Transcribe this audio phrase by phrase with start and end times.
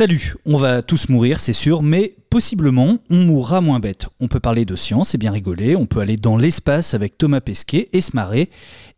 [0.00, 4.08] Salut, on va tous mourir, c'est sûr, mais possiblement, on mourra moins bête.
[4.18, 7.42] On peut parler de science et bien rigoler, on peut aller dans l'espace avec Thomas
[7.42, 8.48] Pesquet et se marrer,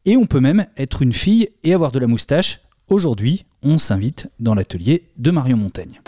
[0.05, 2.61] et on peut même être une fille et avoir de la moustache.
[2.87, 6.01] Aujourd'hui, on s'invite dans l'atelier de Marion Montaigne.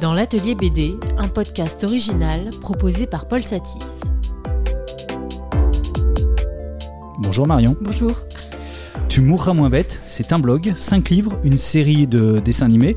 [0.00, 4.00] Dans l'atelier BD, un podcast original proposé par Paul Satis.
[7.18, 7.76] Bonjour Marion.
[7.82, 8.12] Bonjour.
[9.18, 12.96] Tu mourras moins bête, c'est un blog, 5 livres, une série de dessins animés,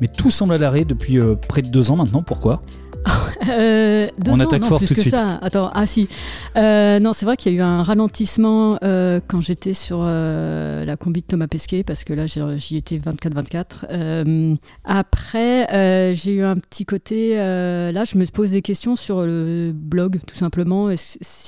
[0.00, 2.62] mais tout semble à l'arrêt depuis euh, près de deux ans maintenant, pourquoi?
[3.48, 5.14] euh, deux On ans, attaque non, fort plus tout de que suite.
[5.14, 5.36] ça.
[5.42, 6.08] Attends, ah si.
[6.56, 10.84] Euh, non, c'est vrai qu'il y a eu un ralentissement euh, quand j'étais sur euh,
[10.84, 13.64] la combi de Thomas Pesquet, parce que là, j'y étais 24-24.
[13.90, 17.36] Euh, après, j'ai eu un petit côté.
[17.36, 20.88] là, je me pose des questions sur le blog, tout simplement.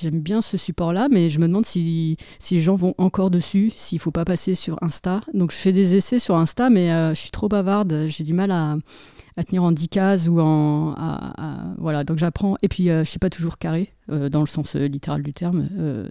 [0.01, 3.71] J'aime bien ce support-là, mais je me demande si, si les gens vont encore dessus,
[3.75, 5.21] s'il ne faut pas passer sur Insta.
[5.35, 8.05] Donc, je fais des essais sur Insta, mais je suis trop bavarde.
[8.07, 8.77] J'ai du mal à
[9.39, 12.05] à tenir en 10 cases ou en à- voilà.
[12.05, 12.57] Donc j'apprends.
[12.63, 15.33] Et puis euh, je suis pas toujours carré euh, dans le sens euh, littéral du
[15.33, 15.69] terme.
[15.79, 16.09] Euh,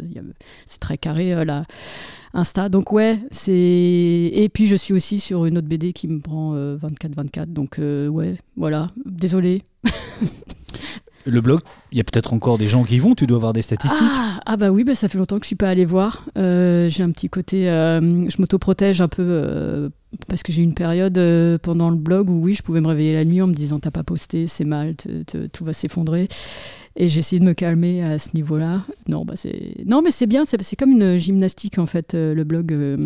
[0.65, 1.65] c'est très carré la
[2.33, 2.69] Insta.
[2.69, 6.55] Donc ouais c'est et puis je suis aussi sur une autre BD qui me prend
[6.55, 8.87] 24-24 donc ouais voilà.
[9.05, 9.61] Désolé
[11.29, 11.59] Le blog,
[11.91, 13.99] il y a peut-être encore des gens qui vont, tu dois avoir des statistiques.
[14.01, 16.89] ah, ah bah oui bah ça fait longtemps que je suis pas allée voir Euh,
[16.89, 19.89] j'ai un petit côté euh, je m'auto-protège un peu euh,
[20.29, 21.19] parce que j'ai une période
[21.61, 23.91] pendant le blog où oui je pouvais me réveiller la nuit en me disant t'as
[23.91, 26.29] pas posté c'est mal tout va s'effondrer
[26.99, 30.25] et j'ai essayé de me calmer à ce niveau-là non bah c'est non mais c'est
[30.25, 32.97] bien c'est c'est comme une gymnastique en fait euh, le blog euh,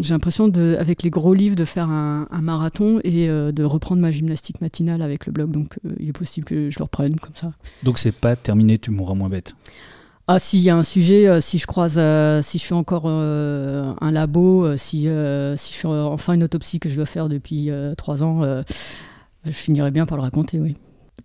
[0.00, 3.64] j'ai l'impression de avec les gros livres de faire un, un marathon et euh, de
[3.64, 7.16] reprendre ma gymnastique matinale avec le blog donc il est possible que je le reprenne
[7.16, 9.54] comme ça Donc c'est pas terminé, tu mourras moins bête.
[10.26, 13.04] ah, s'il y a un sujet, euh, si je croise, euh, si je fais encore
[13.06, 15.06] euh, un labo, si,
[15.56, 18.42] si je fais enfin une autopsie que je dois faire depuis trois ans,
[19.44, 20.76] je finirai bien par le raconter, oui.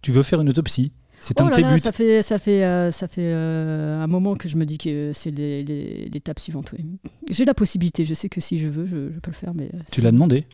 [0.02, 0.94] Tu veux faire une autopsie?
[1.26, 4.08] C'est un Oh de là là, ça fait, ça fait, euh, ça fait euh, un
[4.08, 6.70] moment que je me dis que c'est l'étape suivante.
[6.78, 6.84] Oui.
[7.30, 9.54] J'ai la possibilité, je sais que si je veux, je, je peux le faire.
[9.54, 10.46] Mais euh, Tu l'as demandé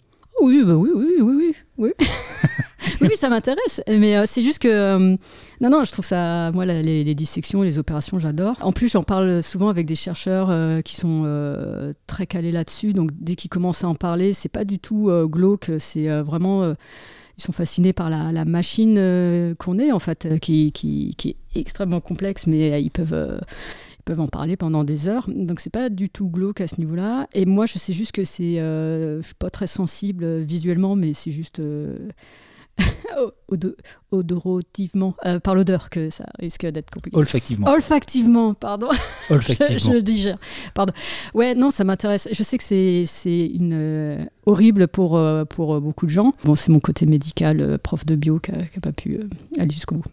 [0.42, 1.92] oui, bah oui, oui, oui, oui, oui.
[3.02, 3.82] oui, ça m'intéresse.
[3.90, 5.18] Mais euh, c'est juste que, euh,
[5.60, 8.56] non, non, je trouve ça, moi, la- les, les dissections, les opérations, j'adore.
[8.62, 11.24] En plus, j'en parle souvent avec des chercheurs euh, qui sont
[12.08, 12.94] très calés là-dessus.
[12.94, 15.72] Donc, dès qu'ils commencent à en parler, c'est pas du tout glauque.
[15.80, 16.74] C'est vraiment,
[17.40, 20.74] ils sont fascinés par la, machine euh, qu'on est, en fait, euh, qui,
[21.26, 23.40] est extrêmement complexe, mais euh, ils peuvent.
[24.18, 25.30] en parler pendant des heures.
[25.30, 27.28] Donc c'est pas du tout glauque à ce niveau-là.
[27.34, 31.32] Et moi, je sais juste que c'est, je suis pas très sensible visuellement, mais c'est
[31.32, 31.62] juste
[33.48, 33.76] odo-
[34.12, 37.18] odorotivement, euh, par l'odeur que ça risque d'être compliqué.
[37.18, 37.68] Olfactivement.
[37.70, 38.88] Olfactivement, pardon.
[39.30, 39.78] Olfactivement.
[39.80, 40.38] je le digère.
[40.74, 40.94] Pardon.
[41.34, 42.28] Ouais, non, ça m'intéresse.
[42.32, 46.34] Je sais que c'est c'est une euh, horrible pour euh, pour beaucoup de gens.
[46.44, 49.20] Bon, c'est mon côté médical, prof de bio, qui n'a pas pu
[49.58, 50.06] aller jusqu'au bout.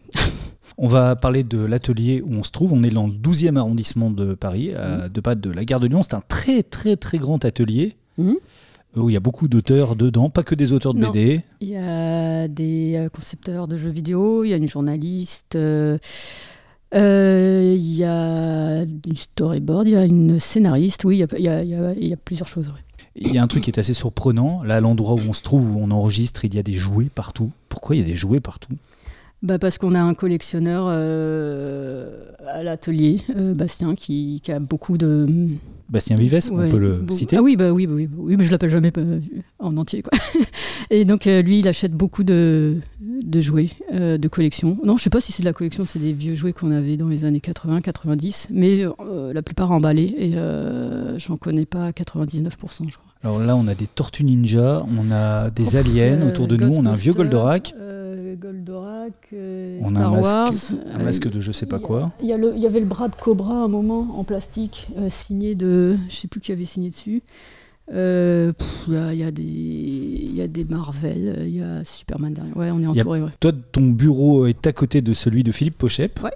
[0.77, 2.73] On va parler de l'atelier où on se trouve.
[2.73, 5.87] On est dans le 12e arrondissement de Paris, à deux pas de la gare de
[5.87, 6.03] Lyon.
[6.03, 8.35] C'est un très très très grand atelier Mhm.
[9.05, 11.11] Où il y a beaucoup d'auteurs dedans, pas que des auteurs de Non.
[11.11, 11.41] BD.
[11.61, 15.97] Il y a des euh, concepteurs de jeux vidéo, il y a une journaliste, euh,
[16.95, 21.27] euh, il y a du storyboard, il y a une scénariste, oui, il y a,
[21.37, 22.67] il y a- il y a- il y a plusieurs choses.
[22.67, 22.73] ouais.
[23.19, 24.61] Il y a un truc qui est assez surprenant.
[24.63, 27.09] Là, à l'endroit où on se trouve, où on enregistre, il y a des jouets
[27.13, 27.49] partout.
[27.67, 28.73] Pourquoi il y a des jouets partout
[29.43, 34.97] Bah parce qu'on a un collectionneur euh, à l'atelier, euh, Bastien, qui, qui a beaucoup
[34.97, 35.27] de...
[35.89, 37.37] Bastien Vives, on peut le citer.
[37.37, 39.21] Ah oui, bah oui, bah oui, bah oui, mais je l'appelle jamais euh,
[39.59, 40.01] en entier.
[40.01, 40.11] Quoi.
[40.89, 44.77] Et donc lui, il achète beaucoup de, de jouets euh, de collection.
[44.83, 46.97] Non, je sais pas si c'est de la collection, c'est des vieux jouets qu'on avait
[46.97, 48.85] dans les années 80, 90, mais
[49.33, 50.13] la plupart emballés.
[50.17, 50.33] Et
[51.19, 53.06] j'en connais pas 99%, je crois.
[53.23, 56.73] Alors là, on a des tortues ninja, on a des aliens Euh, autour de nous,
[56.75, 60.21] on a un vieux Goldorak, euh, Goldorak, euh, on a un Wars.
[60.51, 62.11] masque, un euh, masque de je sais pas y a- quoi.
[62.21, 62.33] Il y,
[62.65, 65.97] avait le bras de Cobra à un moment en plastique, euh, signé de.
[66.09, 67.23] Je sais plus qui avait signé dessus.
[67.93, 71.47] Euh, pff, il y a- il y, a des- il y a des Marvel, euh,
[71.47, 72.55] il y a Superman derrière.
[72.57, 73.21] Ouais, on est a- entouré.
[73.21, 73.29] ouais.
[73.39, 76.31] Toi, ton bureau est à côté de celui de Philippe Pochep, Ouais.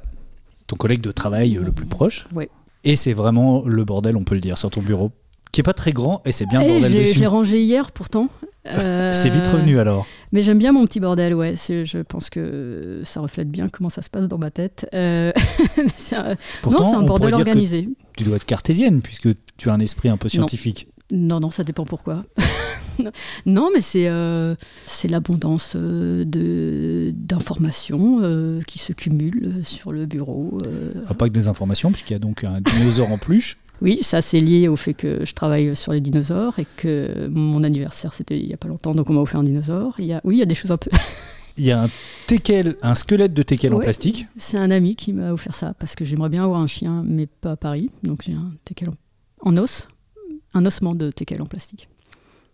[0.67, 2.27] ton collègue de travail euh, le plus proche.
[2.33, 2.49] Ouais.
[2.83, 5.11] Et c'est vraiment le bordel, on peut le dire, sur ton bureau,
[5.51, 7.19] qui est pas très grand, et c'est bien le Eh, bordel dessus.
[7.19, 8.29] l'ai rangé hier pourtant.
[8.67, 10.05] Euh, C'est vite revenu alors.
[10.31, 11.55] Mais j'aime bien mon petit bordel, ouais.
[11.57, 14.87] Je pense que ça reflète bien comment ça se passe dans ma tête.
[14.93, 15.31] Euh,
[16.13, 17.89] un- Pourtant, non, c'est un bordel organisé.
[18.15, 20.87] tu dois être cartésienne, puisque tu as un esprit un peu scientifique.
[21.11, 22.21] Non, non, ça dépend pourquoi.
[23.45, 24.55] non, mais c'est euh,
[25.09, 26.23] l'abondance euh,
[27.13, 30.57] d'informations euh, qui se cumulent sur le bureau.
[30.65, 30.93] euh.
[31.09, 33.57] Ah, Pas que des informations, puisqu'il y a donc un dinosaure en peluche.
[33.81, 37.63] Oui, ça c'est lié au fait que je travaille sur les dinosaures et que mon
[37.63, 39.95] anniversaire c'était il y a pas longtemps, donc on m'a offert un dinosaure.
[39.99, 40.91] Il y a, oui, il y a des choses un peu.
[41.57, 41.89] Il y a un
[42.27, 43.83] teckel, un squelette de teckel en Ouais.
[43.83, 44.25] plastique.
[44.37, 47.27] C'est un ami qui m'a offert ça parce que j'aimerais bien avoir un chien, mais
[47.27, 47.89] pas à Paris.
[48.03, 49.89] Donc j'ai un teckel en, en os,
[50.53, 51.89] un ossement de teckel en plastique.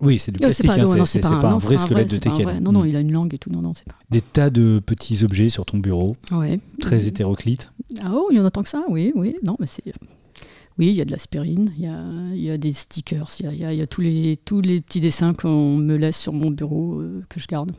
[0.01, 2.59] Oui, c'est du c'est plastique, pas, hein, c'est pas un vrai squelette de teckel.
[2.59, 2.88] Non, non, Mm.
[2.88, 3.51] il a une langue et tout.
[3.51, 3.95] Non, non, c'est pas.
[4.09, 6.59] Des tas de petits objets sur ton bureau, Ouais.
[6.81, 7.71] très hétéroclites.
[8.01, 9.35] Ah oh, il y en a tant que ça, oui, oui.
[9.44, 9.83] Non, mais c'est.
[10.79, 12.03] Oui, il y a de l'aspirine, il y a,
[12.33, 15.33] il y a des stickers, il y a, y tous, les, tous les petits dessins
[15.33, 17.71] qu'on me laisse sur mon bureau euh, que je garde.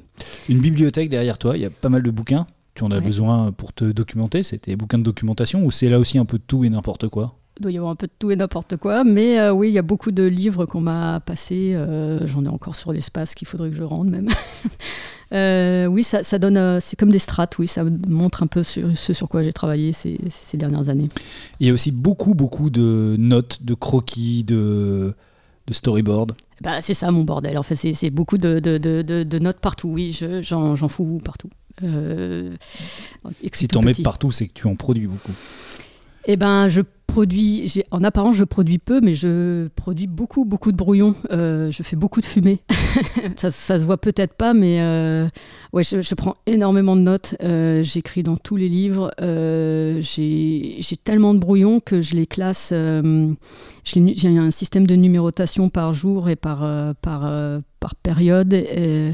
[0.48, 2.44] Une bibliothèque derrière toi, il y a pas mal de bouquins.
[2.74, 3.00] Tu en as Ouais.
[3.00, 4.42] besoin pour te documenter.
[4.42, 7.08] C'est tes bouquins de documentation ou c'est là aussi un peu de tout et n'importe
[7.08, 7.36] quoi?
[7.58, 9.72] Il doit y avoir un peu de tout et n'importe quoi, mais euh, oui, il
[9.74, 11.72] y a beaucoup de livres qu'on m'a passés.
[11.74, 14.28] euh, J'en ai encore sur l'espace qu'il faudrait que je rende même.
[15.30, 16.80] Euh, oui, ça, ça donne.
[16.80, 19.92] c'est comme des strates, oui, ça montre un peu sur, ce sur quoi j'ai travaillé
[19.92, 21.10] ces, ces dernières années.
[21.60, 25.12] Il y a aussi beaucoup, beaucoup de notes, de croquis, de,
[25.66, 26.32] de storyboard.
[26.62, 27.58] Bah, c'est ça mon bordel.
[27.58, 29.88] En fait, c'est beaucoup de, notes partout.
[29.88, 31.50] Oui, je- j'en j'en fous partout.
[33.52, 35.32] Si tout tu en mets partout, c'est que tu en produis beaucoup.
[36.24, 36.80] Eh ben, je
[37.90, 41.14] En apparence, je produis peu, mais je produis beaucoup, beaucoup de brouillons.
[41.30, 42.60] Euh, je fais beaucoup de fumée.
[43.36, 45.28] ça, ça se voit peut-être pas, mais euh,
[45.72, 47.34] ouais, je, prends énormément de notes.
[47.42, 49.10] Euh, J'écris dans tous les livres.
[49.20, 52.72] J'ai tellement de brouillons que je les classe.
[53.84, 57.30] J'ai un système de numérotation par jour et par par
[57.78, 58.52] par période.
[58.52, 59.12] Et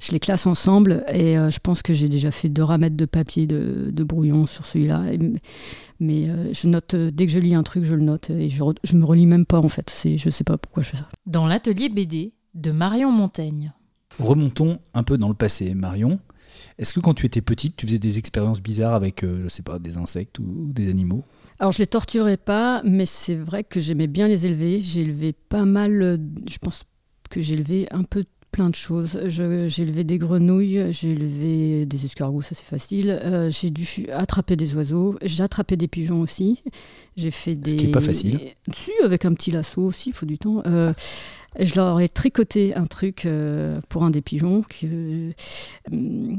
[0.00, 3.04] je les classe ensemble et euh, je pense que j'ai déjà fait deux ramettes de
[3.04, 5.04] papier de, de brouillon sur celui-là.
[6.00, 8.48] Mais euh, je note, euh, dès que je lis un truc, je le note et
[8.48, 9.90] je, je me relis même pas en fait.
[9.90, 11.08] C'est, je sais pas pourquoi je fais ça.
[11.26, 13.72] Dans l'atelier BD de Marion Montaigne.
[14.18, 16.18] Remontons un peu dans le passé, Marion.
[16.78, 19.62] Est-ce que quand tu étais petite, tu faisais des expériences bizarres avec, euh, je sais
[19.62, 21.24] pas, des insectes ou des animaux?
[21.58, 24.80] Alors je les torturais pas, mais c'est vrai que j'aimais bien les élever.
[24.80, 26.16] J'ai élevé pas mal, euh,
[26.48, 26.84] je pense
[27.28, 29.20] que j'ai élevé un peu plein de choses.
[29.28, 33.10] J'ai élevé des grenouilles, j'ai élevé des escargots, ça c'est facile.
[33.22, 36.62] Euh, j'ai dû attraper des oiseaux, j'ai attrapé des pigeons aussi.
[37.16, 37.70] J'ai fait des.
[37.72, 38.40] Ce qui est pas facile.
[38.72, 40.62] Si, avec un petit lasso aussi, il faut du temps.
[40.66, 40.92] Euh,
[41.58, 44.62] je leur ai tricoté un truc euh, pour un des pigeons.
[44.62, 45.30] Que,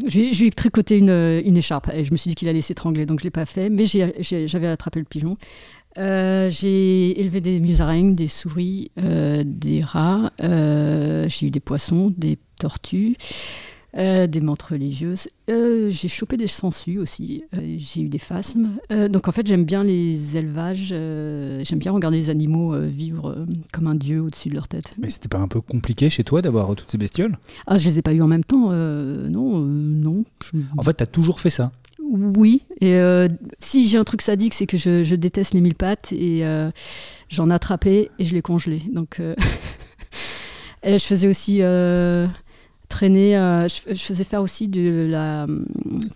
[0.08, 2.62] j'ai- je lui ai tricoté une, une écharpe et je me suis dit qu'il allait
[2.62, 3.70] s'étrangler, donc je l'ai pas fait.
[3.70, 5.38] Mais j'ai- j'ai- j'avais attrapé le pigeon.
[5.98, 10.32] Euh, j'ai élevé des musaraignes, des souris, euh, des rats.
[10.42, 13.16] euh, j'ai eu des poissons, des tortues.
[13.96, 15.30] des menthes religieuses.
[15.48, 17.44] J'ai chopé des sangsues aussi.
[17.52, 18.70] j'ai eu des phasmes.
[19.10, 20.90] Donc en fait, j'aime bien les élevages.
[20.90, 24.94] j'aime bien regarder les animaux vivre comme un dieu au-dessus de leur tête.
[25.02, 27.36] Mais c'était pas un peu compliqué chez toi d'avoir toutes ces bestioles?
[27.66, 28.70] Ah, je les ai pas eu en même temps.
[28.72, 30.24] non, non.
[30.46, 31.72] Je- En fait, tu as toujours fait ça.
[32.12, 33.28] Oui, et euh,
[33.60, 36.72] si j'ai un truc sadique, c'est que je, déteste les mille pattes et euh,
[37.28, 38.82] j'en attrapais et je les congelais.
[38.92, 39.36] Donc, euh,
[40.84, 41.62] et je faisais aussi
[42.90, 43.34] traîner,
[43.70, 44.72] je, faisais faire aussi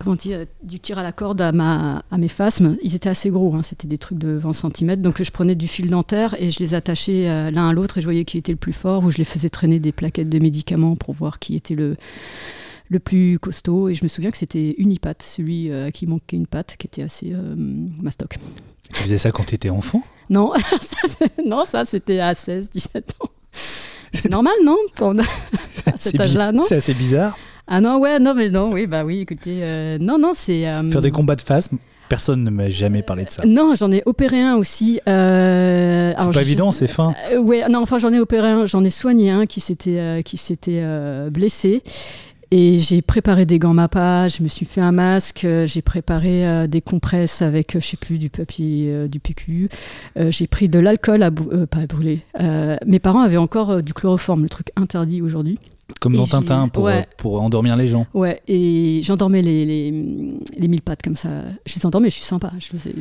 [0.00, 2.76] comment dire, du tir à la corde à, ma, mes phasmes.
[2.82, 4.96] Ils étaient assez gros, hein, c'était des trucs de 20 cm.
[4.96, 8.06] Donc je prenais du fil dentaire et je les attachais l'un à l'autre et je
[8.06, 10.96] voyais qui était le plus fort ou je les faisais traîner des plaquettes de médicaments
[10.96, 11.96] pour voir qui était le
[12.88, 13.88] le plus costaud.
[13.88, 16.86] Et je me souviens que c'était Unipat, celui euh, à qui manquait une patte, qui
[16.86, 18.36] était assez euh, mastoc.
[18.92, 20.02] Tu faisais ça quand tu étais enfant?
[20.30, 23.28] Non, ça, non, ça c'était à 16, 17 ans.
[24.12, 25.22] C'est normal, non Quand on a-
[25.86, 27.36] À cet C'est bi- âge-là, non C'est assez bizarre.
[27.66, 30.66] Ah non, ouais, non, mais non, oui, bah oui, écoutez, euh, non, non, c'est.
[30.68, 31.68] euh, Faire des combats de face,
[32.08, 33.42] personne ne m'a jamais parlé de ça.
[33.46, 35.00] Non, j'en ai opéré un aussi.
[35.04, 37.14] C'est pas je- évident, c'est fin.
[37.38, 40.82] Ouais, non, enfin j'en ai opéré un, j'en ai soigné un qui s'était qui s'était
[41.30, 41.82] blessé.
[42.56, 46.46] Et j'ai préparé des gants MAPA, je me suis fait un masque, euh, j'ai préparé
[46.46, 49.68] euh, des compresses avec, euh, je sais plus, du papier, euh, du PQ.
[50.16, 52.20] Euh, j'ai pris de l'alcool à, pas à brûler.
[52.86, 55.58] Mes parents avaient encore du chloroforme, le truc interdit aujourd'hui.
[56.00, 57.04] Comme dans Tintin pour, ouais.
[57.18, 58.06] pour endormir les gens.
[58.14, 59.90] Ouais, et j'endormais les, les,
[60.56, 61.30] les mille pattes comme ça.
[61.66, 62.52] Je les endormais, je suis sympa.
[62.60, 62.94] Je les ai-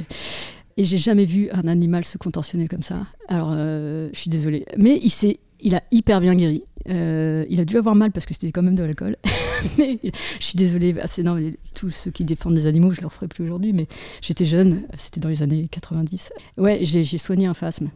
[0.78, 3.06] Et j'ai jamais vu un animal se contorsionner comme ça.
[3.28, 4.66] Alors, je suis désolée.
[4.80, 6.64] Mais il, s'est- il a hyper bien guéri.
[6.90, 9.16] Euh, il a dû avoir mal parce que c'était quand même de l'alcool.
[9.78, 10.94] mais je suis désolée.
[11.08, 11.38] c'est- non,
[11.76, 13.74] tous ceux qui défendent des animaux, je ne le referai plus aujourd'hui.
[13.74, 13.88] Mais
[14.22, 16.32] j'étais jeune, c'était dans les années 90.
[16.58, 17.90] Ouais, j'ai j'ai soigné un phasme.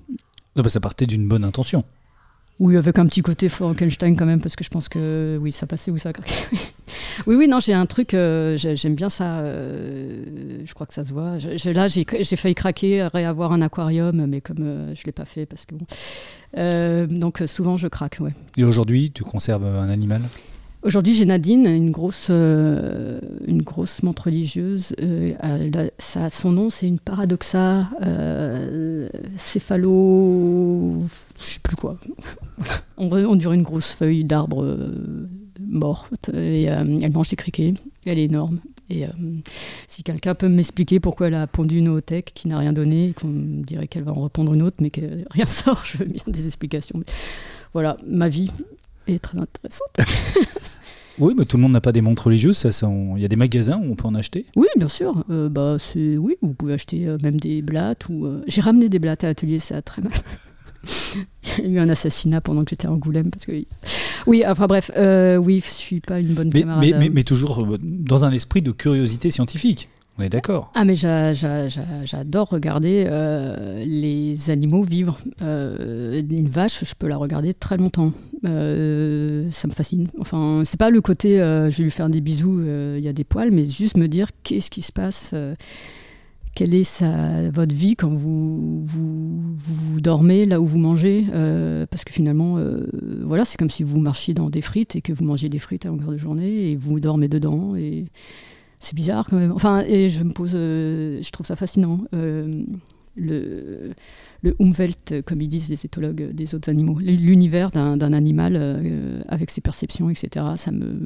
[0.55, 1.83] Non, bah, ça partait d'une bonne intention.
[2.60, 5.68] Oui, avec un petit côté Frankenstein quand même, parce que je pense que oui, ça
[5.68, 6.12] passait ou ça
[7.28, 9.40] oui, oui, non, j'ai un truc, euh, j'ai- j'aime bien ça.
[9.40, 10.24] euh,
[10.66, 11.38] je crois que ça se voit.
[11.66, 15.66] Là, j'ai failli craquer, réavoir un aquarium, mais comme euh, je l'ai pas fait, parce
[15.68, 15.86] que bon.
[16.58, 18.34] Euh, donc euh, souvent, je craque, ouais.
[18.58, 20.22] Et aujourd'hui, tu conserves un animal?
[20.88, 24.96] Aujourd'hui, j'ai Nadine, une grosse, euh, une grosse montre religieuse.
[25.01, 25.34] Euh,
[26.32, 31.03] son nom, c'est une paradoxa euh, céphalo.
[31.41, 31.98] Je sais plus quoi.
[32.98, 35.27] on, on dirait une grosse feuille d'arbre euh,
[35.60, 36.29] morte.
[36.34, 37.74] Et elle mange des criquets.
[38.06, 38.60] Elle est énorme.
[38.89, 39.03] Et
[39.88, 43.27] si quelqu'un peut m'expliquer pourquoi elle a pondu une othèque qui n'a rien donné, qu'on
[43.27, 45.01] dirait qu'elle va en répondre une autre, mais que
[45.32, 47.03] rien sort, je veux bien des explications.
[47.74, 48.51] voilà, ma vie
[49.06, 49.98] est très intéressante.
[51.19, 52.57] Oui, mais tout le monde n'a pas des montres religieuses.
[52.57, 52.69] Ça,
[53.15, 54.45] il y a des magasins où on peut en acheter.
[54.55, 55.24] Oui, bien sûr.
[55.29, 58.07] Euh, bah, oui, vous pouvez acheter euh, même des blattes.
[58.09, 60.13] Ou, euh, J'ai ramené des blattes à l'atelier, ça a très mal.
[61.59, 63.31] il y a eu un assassinat pendant que j'étais à Angoulême.
[63.31, 63.63] Parce que...
[64.27, 64.91] Oui, enfin bref,
[65.39, 66.95] oui, je suis pas une bonne mais, camarade.
[67.00, 69.89] Mais, mais, toujours dans un esprit de curiosité scientifique.
[70.19, 70.71] On est d'accord.
[70.74, 75.19] Ah mais j'adore regarder euh, les animaux vivre.
[75.43, 78.12] Euh, une vache, je peux la regarder très longtemps.
[78.45, 80.07] Euh, ça me fascine.
[80.19, 82.62] Enfin, c'est pas le côté je vais lui faire des bisous,
[82.97, 85.36] il y a des poils, mais juste me dire qu'est-ce qui se passe,
[86.55, 87.03] quelle est
[87.53, 91.25] votre vie quand vous, vous, vous, dormez là où vous mangez,
[91.91, 92.57] parce que finalement,
[93.24, 95.86] voilà, c'est comme si vous marchiez dans des frites et que vous mangez des frites
[95.86, 98.05] à longueur de journée et vous dormez dedans et
[98.79, 99.51] c'est bizarre quand même.
[99.51, 102.01] Enfin, et je me pose, euh, je trouve ça fascinant.
[102.13, 102.63] Euh,
[103.15, 103.93] le,
[104.43, 109.50] le Umwelt, comme ils disent les éthologues des autres animaux, l'univers d'un animal euh, avec
[109.50, 110.46] ses perceptions, etc.
[110.55, 111.05] Ça me,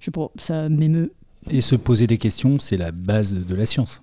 [0.00, 1.12] je sais ça m'émeut.
[1.50, 4.02] Et se poser des questions, c'est la base de la science.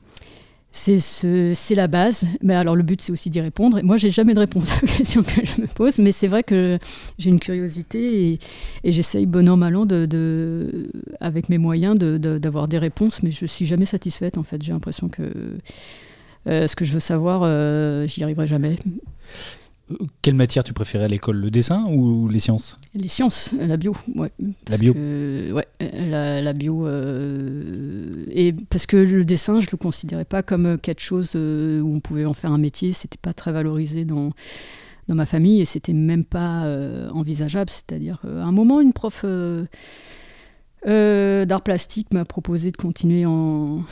[0.76, 2.26] C'est ce, la base.
[2.42, 3.78] Mais alors le but c'est aussi d'y répondre.
[3.78, 6.42] Et moi j'ai jamais de réponse aux questions que je me pose, mais c'est vrai
[6.42, 6.80] que
[7.20, 8.40] j'ai une curiosité
[8.84, 10.90] et, j'essaye bon an mal an de,
[11.20, 14.64] avec mes moyens d'avoir des réponses, mais je suis jamais satisfaite en fait.
[14.64, 15.22] J'ai l'impression que
[16.48, 18.78] euh, ce que je veux savoir, euh, j'y arriverai jamais.
[20.22, 22.78] Quelle matière tu préférais à l'école, le dessin ou les sciences?
[22.96, 24.32] Les sciences, la bio, ouais.
[24.70, 26.88] La bio Ouais, la, bio.
[26.88, 31.82] Euh, et parce que le dessin, je ne le considérais pas comme quelque chose euh,
[31.82, 34.32] où on pouvait en faire un métier, c'était pas très valorisé dans,
[35.08, 37.70] dans ma famille et c'était même pas euh, envisageable.
[37.70, 39.66] C'est-à-dire, à un moment, une prof euh,
[40.86, 43.84] d'art plastique m'a proposé de continuer en,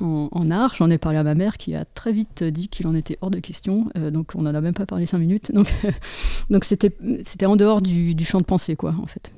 [0.00, 0.74] en, art.
[0.76, 3.30] J'en ai parlé à ma mère qui a très vite dit qu'il en était hors
[3.30, 3.88] de question.
[3.96, 5.52] Euh, donc on n'en a même pas parlé cinq minutes.
[5.52, 5.72] Donc
[6.50, 9.32] donc c'était c'était en dehors du, du, champ de pensée quoi en fait.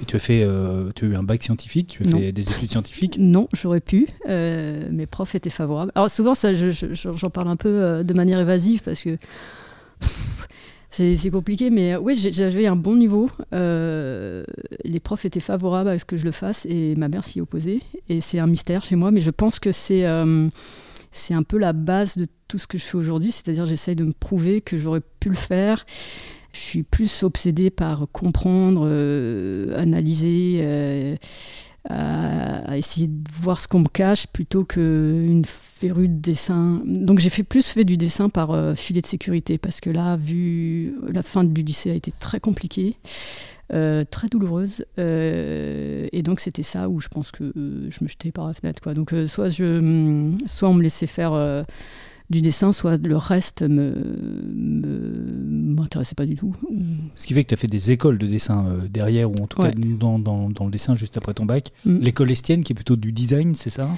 [0.00, 2.50] Et tu as fait euh, tu as eu un bac scientifique, tu as fait des
[2.50, 3.16] études scientifiques?
[3.18, 4.06] Non, j'aurais pu.
[4.26, 5.92] mes profs étaient favorables.
[5.94, 9.18] Alors souvent ça j'en parle un peu de manière évasive parce que
[11.14, 13.30] c'est compliqué, mais oui, j'avais un bon niveau.
[13.52, 14.44] Euh,
[14.84, 17.80] les profs étaient favorables à ce que je le fasse et ma mère s'y opposait.
[18.08, 20.48] Et c'est un mystère chez moi, mais je pense que c'est euh,
[21.12, 23.32] c'est un peu la base de tout ce que je fais aujourd'hui.
[23.32, 25.86] C'est-à-dire, j'essaye de me prouver que j'aurais pu le faire.
[26.52, 30.60] Je suis plus obsédée par comprendre, euh, analyser
[31.88, 36.82] à, essayer de voir ce qu'on me cache plutôt qu'une férue de dessin.
[36.84, 40.16] Donc j'ai fait plus fait du dessin par euh, filet de sécurité parce que là,
[40.16, 42.96] vu la fin du lycée a été très compliquée.
[43.74, 48.32] Euh, très douloureuse euh, et donc c'était ça où je pense que je me jetais
[48.32, 51.34] par la fenêtre quoi donc soit je soit on me laissait faire
[52.30, 53.94] du dessin, soit le reste me
[54.54, 56.54] m'intéressait pas du tout.
[57.14, 59.46] Ce qui fait que tu as fait des écoles de dessin euh, derrière, ou en
[59.46, 61.72] tout cas dans, dans, dans, le dessin juste après ton bac.
[61.84, 61.98] Mm.
[61.98, 63.88] L'école Estienne, qui est plutôt du design, c'est ça?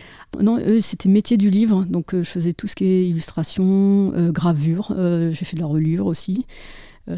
[0.40, 4.30] Non, c'était métier du livre, donc euh, je faisais tout ce qui est illustration, euh,
[4.30, 6.46] gravure, j'ai fait de la relure aussi.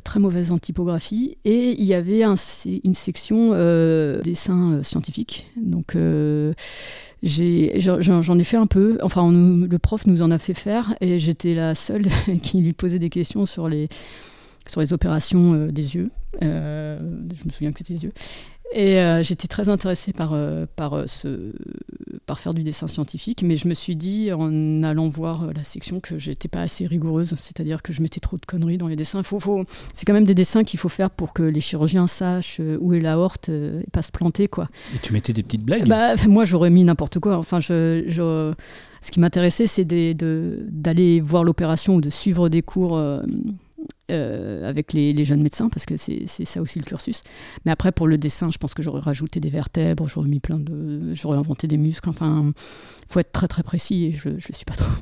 [0.00, 2.34] Très mauvaise en typographie et il y avait un,
[2.84, 3.50] une section
[4.22, 5.96] dessin scientifique donc
[7.22, 8.98] j'en ai, fait un peu.
[9.02, 12.06] Enfin, le prof nous en a fait faire et j'étais la seule
[12.42, 13.88] qui lui posait des questions sur les,
[14.66, 16.10] sur les opérations euh, des yeux.
[16.42, 16.98] Euh,
[17.34, 18.12] je me souviens que c'était les yeux.
[18.74, 21.52] Et euh, j'étais très intéressée par, euh, par, euh, ce,
[22.24, 26.00] par faire du dessin scientifique, mais je me suis dit, en allant voir la section,
[26.00, 29.22] que j'étais pas assez rigoureuse, c'est-à-dire que je mettais trop de conneries dans les dessins.
[29.22, 29.64] Faut, faut...
[29.92, 33.00] C'est quand même des dessins qu'il faut faire pour que les chirurgiens sachent où est
[33.00, 34.48] la horte et pas se planter.
[34.48, 34.68] Quoi.
[34.94, 37.36] Et tu mettais des petites blagues bah, Moi, j'aurais mis n'importe quoi.
[37.36, 38.54] Enfin, je, je...
[39.02, 42.96] Ce qui m'intéressait, c'est d'aller voir l'opération ou de suivre des cours
[44.12, 47.22] euh, avec les, jeunes médecins, parce que c'est ça aussi le cursus.
[47.64, 50.58] Mais après, pour le dessin, je pense que j'aurais rajouté des vertèbres, j'aurais mis plein
[50.58, 51.14] de.
[51.14, 52.08] J'aurais inventé des muscles.
[52.08, 52.52] Enfin,
[53.08, 54.92] faut être très très précis et je ne suis pas trop.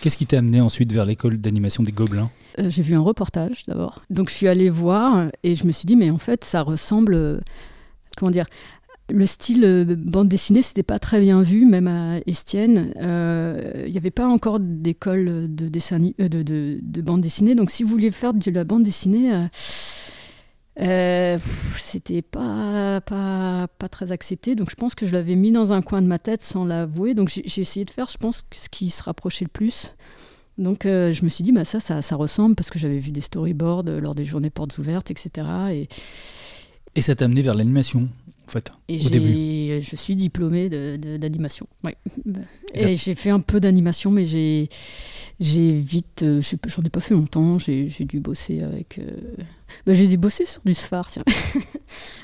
[0.00, 2.30] Qu'est-ce qui t'a amené ensuite vers l'école d'animation des Gobelins?
[2.58, 4.02] Euh, J'ai vu un reportage d'abord.
[4.10, 7.40] Donc je suis allée voir et je me suis dit, mais en fait, ça ressemble.
[8.16, 8.46] Comment dire
[9.10, 12.92] le style euh, bande dessinée, c'était pas très bien vu, même à Estienne.
[12.96, 17.54] Euh, il n'y avait pas encore d'école de, dessin, euh, de, de, bande dessinée.
[17.54, 19.48] Donc, si vous vouliez faire de la bande dessinée,
[20.80, 21.38] euh,
[21.76, 24.54] c'était pas, pas, pas très accepté.
[24.54, 27.14] Donc je pense que je l'avais mis dans un coin de ma tête sans l'avouer.
[27.14, 29.94] Donc j'ai essayé de faire, je pense, ce qui se rapprochait le plus.
[30.56, 33.10] Donc euh, je me suis dit, bah, ça, ça, ça ressemble parce que j'avais vu
[33.10, 35.46] des storyboards lors des journées portes ouvertes, etc.
[35.72, 35.88] Et,
[36.94, 38.08] et ça t'a amené vers l'animation,
[38.48, 39.80] en fait, et au début.
[39.82, 41.66] Je suis diplômée d'animation.
[42.24, 42.40] De,
[42.74, 44.68] Et j'ai fait un peu d'animation, mais j'ai
[45.38, 48.98] vite, euh, j'en ai pas fait longtemps, j'ai dû bosser avec.
[48.98, 49.10] Euh,
[49.86, 51.24] bah, j'ai dû bosser sur du Sfar, tiens.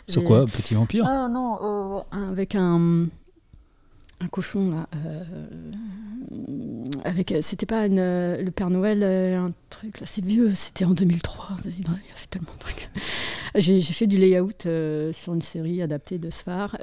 [0.08, 1.04] sur quoi Petit Vampire?
[1.06, 3.06] Ah non, euh, avec un,
[4.24, 4.88] un cochon là.
[7.04, 11.70] avec, c'était pas le Père Noël, un truc là, c'est vieux, c'était en 2003, il
[11.70, 12.90] y tellement de trucs.
[13.56, 14.50] J'ai fait du layout
[15.12, 16.76] sur une série adaptée de Sfar.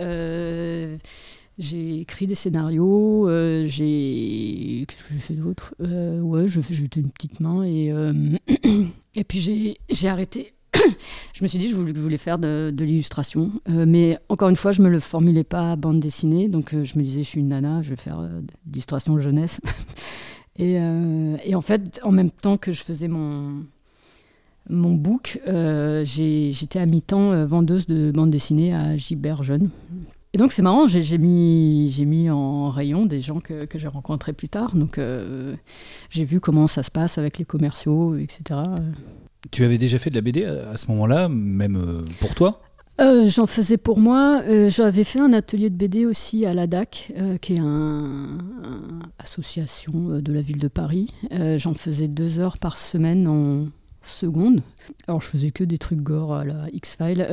[1.62, 4.86] J'ai écrit des scénarios, euh, j'ai.
[4.88, 5.76] Qu'est-ce que j'ai fait d'autre?
[5.82, 8.14] Euh, Ouais, j'étais une petite main et, euh,
[9.16, 10.54] et puis j'ai arrêté.
[11.34, 14.82] je me suis dit que je voulais, faire de, l'illustration, mais encore une fois, je
[14.82, 17.82] me le formulais pas à bande dessinée, donc je me disais, je suis une nana,
[17.82, 19.60] je vais faire de l'illustration jeunesse.
[20.58, 20.76] et,
[21.46, 23.66] et, en fait, en même temps que je faisais mon,
[24.70, 25.42] mon book,
[26.04, 29.70] j'étais à mi-temps vendeuse de bande dessinée à Gilbert Jeune,
[30.34, 34.32] et donc c'est marrant, j'ai mis, mis en rayon des gens que, que j'ai rencontrés
[34.32, 34.76] plus tard.
[34.76, 35.56] Donc euh,
[36.10, 38.62] j'ai vu comment ça se passe avec les commerciaux, etc.
[39.50, 42.62] Tu avais déjà fait de la BD à, ce moment-là, même euh, pour toi?
[43.00, 44.44] Euh, J'en faisais pour moi.
[44.70, 48.40] J'avais fait un atelier de BD aussi à l'ADAC, qui est une
[49.18, 51.08] association de la ville de Paris.
[51.58, 53.66] J'en faisais deux heures par semaine en
[54.04, 54.62] seconde.
[55.08, 57.26] Alors je faisais que des trucs gore à la X-File.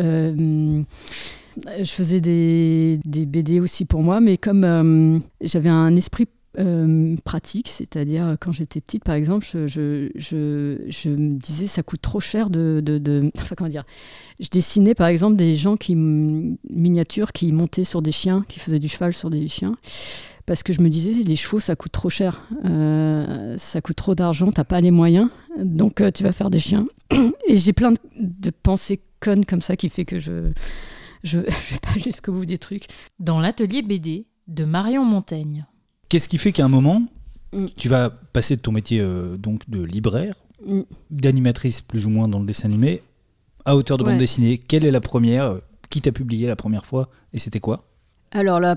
[1.66, 6.28] Je faisais des, des, BD aussi pour moi, mais comme euh, j'avais un esprit
[6.58, 12.50] euh, pratique, c'est-à-dire quand j'étais petite, par exemple, je, me disais ça coûte trop cher
[12.50, 12.82] de,
[13.38, 13.84] Enfin, comment dire
[14.40, 18.78] Je dessinais par exemple des gens qui miniatures qui montaient sur des chiens, qui faisaient
[18.78, 19.76] du cheval sur des chiens.
[20.46, 22.46] Parce que je me disais, les chevaux, ça coûte trop cher.
[22.64, 25.28] Euh, ça coûte trop d'argent, t'as pas les moyens.
[25.58, 26.86] Donc, tu vas faire des chiens.
[27.46, 30.50] Et j'ai plein de, de pensées connes comme ça qui fait que je,
[31.22, 32.86] je ne vais pas jusqu'au bout des trucs.
[33.18, 35.66] Dans l'atelier BD de Marion Montaigne.
[36.08, 37.02] Qu'est-ce qui fait qu'à un moment,
[37.52, 37.66] mm.
[37.76, 40.34] tu vas passer de ton métier euh, donc de libraire,
[40.66, 40.82] mm.
[41.10, 43.02] d'animatrice plus ou moins dans le dessin animé,
[43.64, 45.58] à hauteur de bande dessinée Quelle est la première euh,
[45.90, 47.84] Qui t'a publié la première fois Et c'était quoi?
[48.30, 48.76] Alors la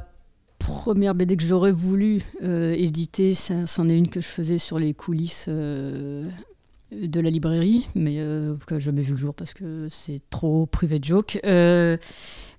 [0.60, 4.94] première BD que j'aurais voulu euh, éditer, c'en est une que je faisais sur les
[4.94, 5.50] coulisses
[6.91, 10.65] de la librairie, mais euh, que j'ai jamais vu le jour parce que c'est trop
[10.65, 11.39] privé de joke.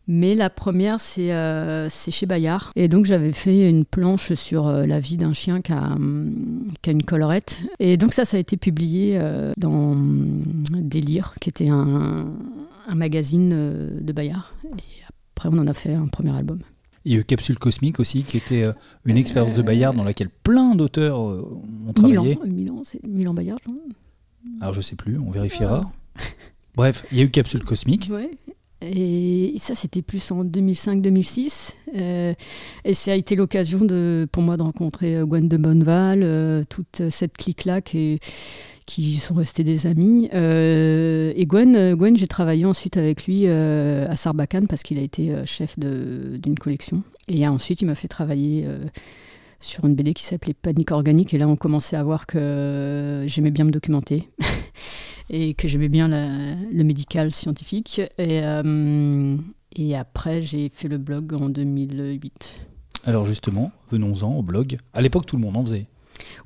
[0.09, 2.73] Euh, mais la première, c'est euh, chez Bayard.
[2.77, 5.97] Et donc, j'avais fait une planche sur la vie d'un chien qui a,
[6.83, 7.63] qui a, une collerette.
[7.79, 9.21] Et donc, ça, ça a été publié
[9.57, 12.27] dans Délire, qui était un,
[12.89, 13.51] un magazine
[14.01, 14.55] de Bayard.
[14.65, 15.03] Et
[15.37, 16.61] après, on en a fait un premier album.
[17.05, 18.65] Il y a eu Capsule Cosmique aussi, qui était
[19.05, 22.37] une expérience de Bayard dans laquelle plein d'auteurs ont travaillé.
[22.37, 23.71] Milan, Milan, c'est Milan Bayard, je
[24.61, 25.91] alors je sais plus, on vérifiera.
[26.75, 28.09] Bref, il y a eu Capsule Cosmique.
[28.11, 28.31] Ouais.
[28.83, 31.73] Et ça, c'était plus en 2005-2006.
[31.97, 32.35] Euh,
[32.85, 36.65] et ça a été l'occasion de, pour moi de rencontrer euh, Gwen de Bonneval, euh,
[36.69, 38.19] toute cette clique-là qui,
[38.87, 40.29] qui, sont restés des amis.
[40.33, 45.79] et Gwen, Gwen j'ai travaillé ensuite avec lui à Sarbacane parce qu'il a été chef
[45.79, 47.03] d'une collection.
[47.29, 48.67] Et ensuite, il m'a fait travailler
[49.63, 51.33] sur une BD qui s'appelait Panique organique.
[51.35, 54.29] Et là, on commençait à voir que j'aimais bien me documenter
[55.31, 58.01] et que j'aimais bien le médical scientifique.
[58.19, 59.37] Et, euh,
[59.77, 62.67] et après, j'ai fait le blog en 2008.
[63.05, 64.79] Alors justement, venons-en au blog.
[64.93, 65.87] À l'époque, tout le monde en faisait.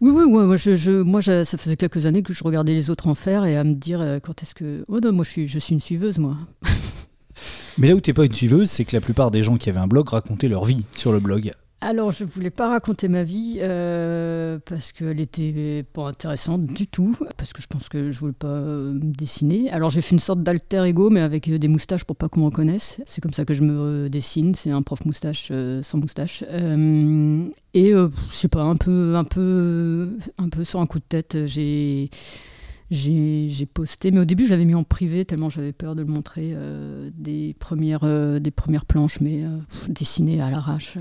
[0.00, 3.14] Oui, oui, moi, je, moi ça faisait quelques années que je regardais les autres en
[3.14, 4.84] faire et à me dire euh, quand est-ce que...
[4.88, 6.36] Oh non, moi je suis, je suis une suiveuse, moi.
[7.78, 9.68] Mais là où tu n'es pas une suiveuse, c'est que la plupart des gens qui
[9.68, 11.52] avaient un blog racontaient leur vie sur le blog.
[11.82, 16.86] Alors, je ne voulais pas raconter ma vie euh, parce qu'elle était pas intéressante du
[16.86, 19.70] tout, parce que je pense que je voulais pas euh, me dessiner.
[19.70, 22.40] Alors, j'ai fait une sorte d'alter ego, mais avec euh, des moustaches pour pas qu'on
[22.40, 23.00] me reconnaisse.
[23.04, 24.54] C'est comme ça que je me dessine.
[24.54, 26.42] C'est un prof moustache sans moustache.
[26.42, 31.46] et je sais pas, un peu, un peu, un peu sur un coup de tête,
[31.46, 32.08] j'ai
[32.90, 36.08] j'ai posté, mais au début je l'avais mis en privé tellement j'avais peur de le
[36.08, 36.54] montrer,
[37.14, 39.42] des, premières, des premières planches, mais
[39.88, 40.96] dessinées à l'arrache.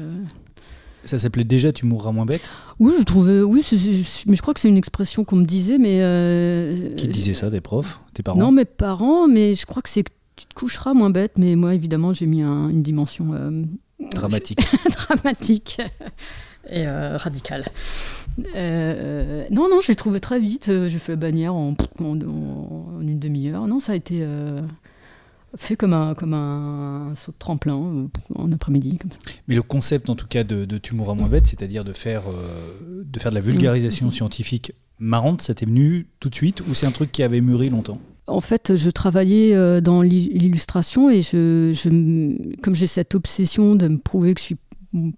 [1.05, 2.41] Ça s'appelait déjà Tu mourras moins bête
[2.79, 3.41] Oui, je trouvais.
[3.41, 3.63] Oui,
[4.27, 5.99] mais je crois que c'est une expression qu'on me disait, mais.
[6.01, 9.89] Euh, Qui disait ça, tes profs, tes parents Non, mes parents, mais je crois que
[9.89, 11.33] c'est que tu te coucheras moins bête.
[11.37, 13.33] Mais moi, évidemment, j'ai mis une dimension.
[13.33, 13.63] Euh,
[14.13, 14.59] dramatique.
[15.07, 15.79] dramatique
[16.67, 17.63] et euh, radicale.
[18.55, 20.65] non, non, j'ai trouvé très vite.
[20.65, 23.67] J'ai fait la bannière en, en une demi-heure.
[23.67, 24.25] Non, ça a été.
[25.57, 28.99] Fait comme un, comme un, saut de tremplin euh, en après-midi.
[29.47, 32.23] Mais le concept, en tout cas, de, de Tu mourras moins bête, c'est-à-dire de, faire
[32.81, 34.11] de faire de la vulgarisation mmh.
[34.11, 37.69] scientifique marrante, ça t'est venu tout de suite ou c'est un truc qui avait mûri
[37.69, 37.99] longtemps?
[38.27, 43.97] En fait, je travaillais dans l'illustration et je, je comme j'ai cette obsession de me
[43.97, 44.57] prouver que je suis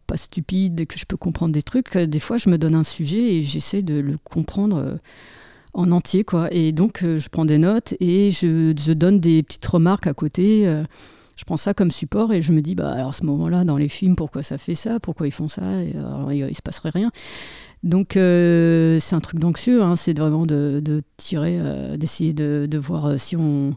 [0.08, 3.36] pas stupide, que je peux comprendre des trucs, des fois je me donne un sujet
[3.36, 5.00] et j'essaie de le comprendre
[5.78, 6.24] en entier.
[6.24, 6.52] Quoi.
[6.52, 10.14] Et donc, euh, je prends des notes et je, je, donne des petites remarques à
[10.14, 10.68] côté.
[10.68, 10.84] Euh,
[11.38, 13.78] je prends ça comme support et je me dis, bah, alors à ce moment-là, dans
[13.78, 15.00] les films, pourquoi ça fait ça?
[15.00, 15.84] Pourquoi ils font ça?
[15.84, 17.12] Et, alors, il, se passerait rien.
[17.84, 21.60] Donc, euh, c'est un truc d'anxieux, hein, c'est vraiment de, de tirer,
[21.96, 23.76] d'essayer de, de, voir si on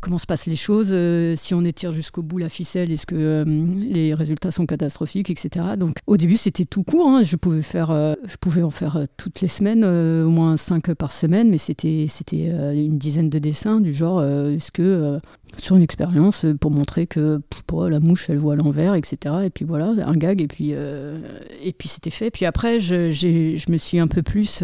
[0.00, 3.14] comment se passent les choses, euh, si on étire jusqu'au bout la ficelle, est-ce que
[3.14, 5.66] euh, les résultats sont catastrophiques, etc.
[5.78, 7.22] Donc au début c'était tout court, hein.
[7.22, 11.12] je, pouvais faire, euh, je pouvais en faire toutes les semaines, au moins cinq par
[11.12, 15.20] semaine, mais c'était une dizaine de dessins du genre, est-ce que
[15.58, 17.40] sur une expérience pour montrer que
[17.72, 19.34] la mouche elle voit l'envers, etc.
[19.44, 22.30] Et puis voilà, un gag, et puis, et puis c'était fait.
[22.30, 24.62] Puis après je me suis un peu plus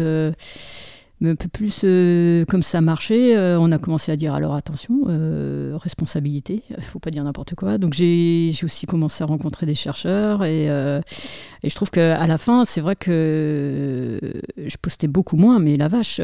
[1.19, 4.53] mais un peu plus euh, comme ça marchait, euh, on a commencé à dire alors
[4.53, 7.77] attention, euh, responsabilité, il faut pas dire n'importe quoi.
[7.77, 12.65] Donc j'ai aussi commencé à rencontrer des chercheurs et, et je trouve qu'à la fin,
[12.65, 14.19] c'est vrai que
[14.57, 16.21] je postais beaucoup moins, mais la vache,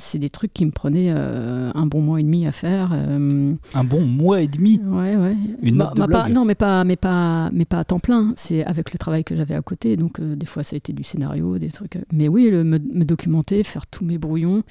[0.00, 2.92] c'est des trucs qui me prenaient un bon mois et demi à faire.
[2.92, 4.80] Un bon mois et demi?
[4.84, 5.36] Ouais, ouais.
[5.62, 8.32] Une note bah, de pas, Non, mais pas, mais, pas, mais pas à temps plein,
[8.36, 9.96] c'est avec le travail que j'avais à côté.
[9.96, 11.98] Donc des fois, ça a été du scénario, des trucs.
[12.12, 14.62] Mais oui, me, me documenter, faire tous mes brouillon.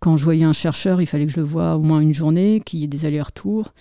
[0.00, 2.60] Quand je voyais un chercheur, il fallait que je le voie au moins une journée,
[2.64, 3.72] qu'il y ait des allers-retours,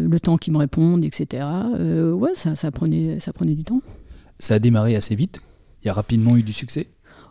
[0.00, 1.44] le temps qu'il me réponde, etc.
[1.78, 3.82] Euh, ouais, ça, ça, prenait, ça prenait du temps.
[4.38, 5.40] Ça a démarré assez vite.
[5.82, 6.88] Il y a rapidement eu du succès.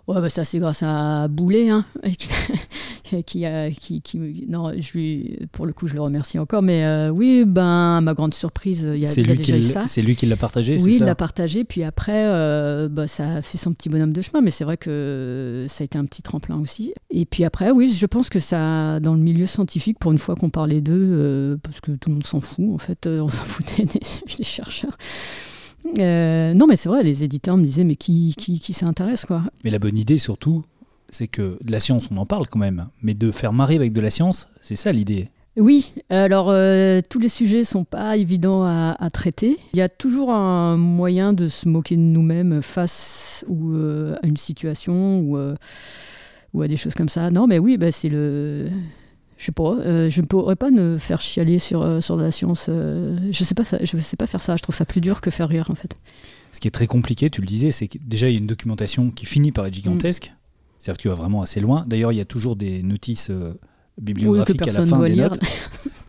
[0.09, 1.85] Ouais, bah ça c'est grâce à Boulet, hein,
[3.27, 6.63] qui, a, qui, qui, non, je lui, pour le coup, je le remercie encore.
[6.63, 9.83] Mais euh, oui, ben, ma grande surprise, il y a, déjà eu ça.
[9.85, 11.63] C'est lui qui l'a partagé, Oui, il l'a partagé.
[11.63, 14.41] Puis après, euh, bah, ça a fait son petit bonhomme de chemin.
[14.41, 16.91] Mais c'est vrai que ça a été un petit tremplin aussi.
[17.11, 20.35] Et puis après, oui, je pense que ça, dans le milieu scientifique, pour une fois
[20.35, 23.45] qu'on parlait d'eux, euh, parce que tout le monde s'en fout, en fait, on s'en
[23.45, 23.85] foutait
[24.37, 24.97] des chercheurs.
[25.99, 29.43] Euh, non, mais c'est vrai, les éditeurs me disaient, mais qui, qui, qui s'intéresse, quoi
[29.63, 30.63] Mais la bonne idée, surtout,
[31.09, 33.93] c'est que de la science, on en parle quand même, mais de faire marrer avec
[33.93, 35.29] de la science, c'est ça l'idée.
[35.57, 39.57] Oui, alors euh, tous les sujets sont pas évidents à, traiter.
[39.73, 44.27] Il y a toujours un moyen de se moquer de nous-mêmes face ou, euh, à
[44.27, 45.37] une situation ou,
[46.53, 47.29] ou, à des choses comme ça.
[47.31, 48.69] Non, mais oui, bah, c'est le
[49.39, 52.23] je sais pas, euh, je ne pourrais pas me faire chialer sur, euh, sur de
[52.23, 52.65] la science.
[52.67, 54.57] Euh, je sais pas, je sais pas faire ça.
[54.57, 55.95] Je trouve ça plus dur que faire rire en fait.
[56.51, 58.47] Ce qui est très compliqué, tu le disais, c'est que déjà il y a une
[58.47, 60.27] documentation qui finit par être gigantesque.
[60.27, 60.35] Mm.
[60.77, 61.85] C'est-à-dire que tu vas vraiment assez loin.
[61.87, 63.31] D'ailleurs, il y a toujours des notices
[63.97, 65.39] bibliographiques à la fin des notes.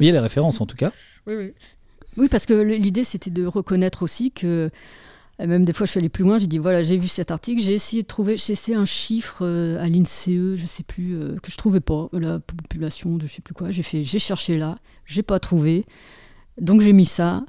[0.00, 0.92] il y a les références en tout cas.
[1.26, 1.52] Oui, oui.
[2.16, 4.70] Oui, parce que l'idée c'était de reconnaître aussi que
[5.46, 6.38] même des fois, je suis allée plus loin.
[6.38, 9.38] J'ai dit voilà, j'ai vu cet article, j'ai essayé de trouver, j'ai essayé un chiffre
[9.42, 13.34] euh, à l'INSEE, je sais plus, euh, que je trouvais pas, la population de je
[13.34, 13.70] sais plus quoi.
[13.70, 15.86] J'ai fait, j'ai cherché là, j'ai pas trouvé,
[16.60, 17.44] donc j'ai mis ça.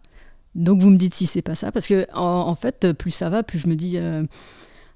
[0.54, 3.44] Donc vous me dites si c'est pas ça, parce que en, fait, plus ça va,
[3.44, 3.98] plus je me dis.
[3.98, 4.24] Euh,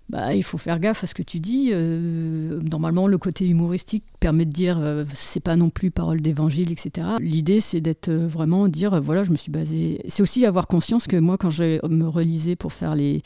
[0.10, 1.70] bah, il faut faire gaffe à ce que tu dis.
[1.72, 6.72] Euh, normalement, le côté humoristique permet de dire euh, c'est pas non plus parole d'évangile,
[6.72, 7.08] etc.
[7.20, 10.02] L'idée, c'est d'être euh, vraiment dire voilà, je me suis basé.
[10.08, 13.24] C'est aussi avoir conscience que moi, quand je me relisais pour faire les,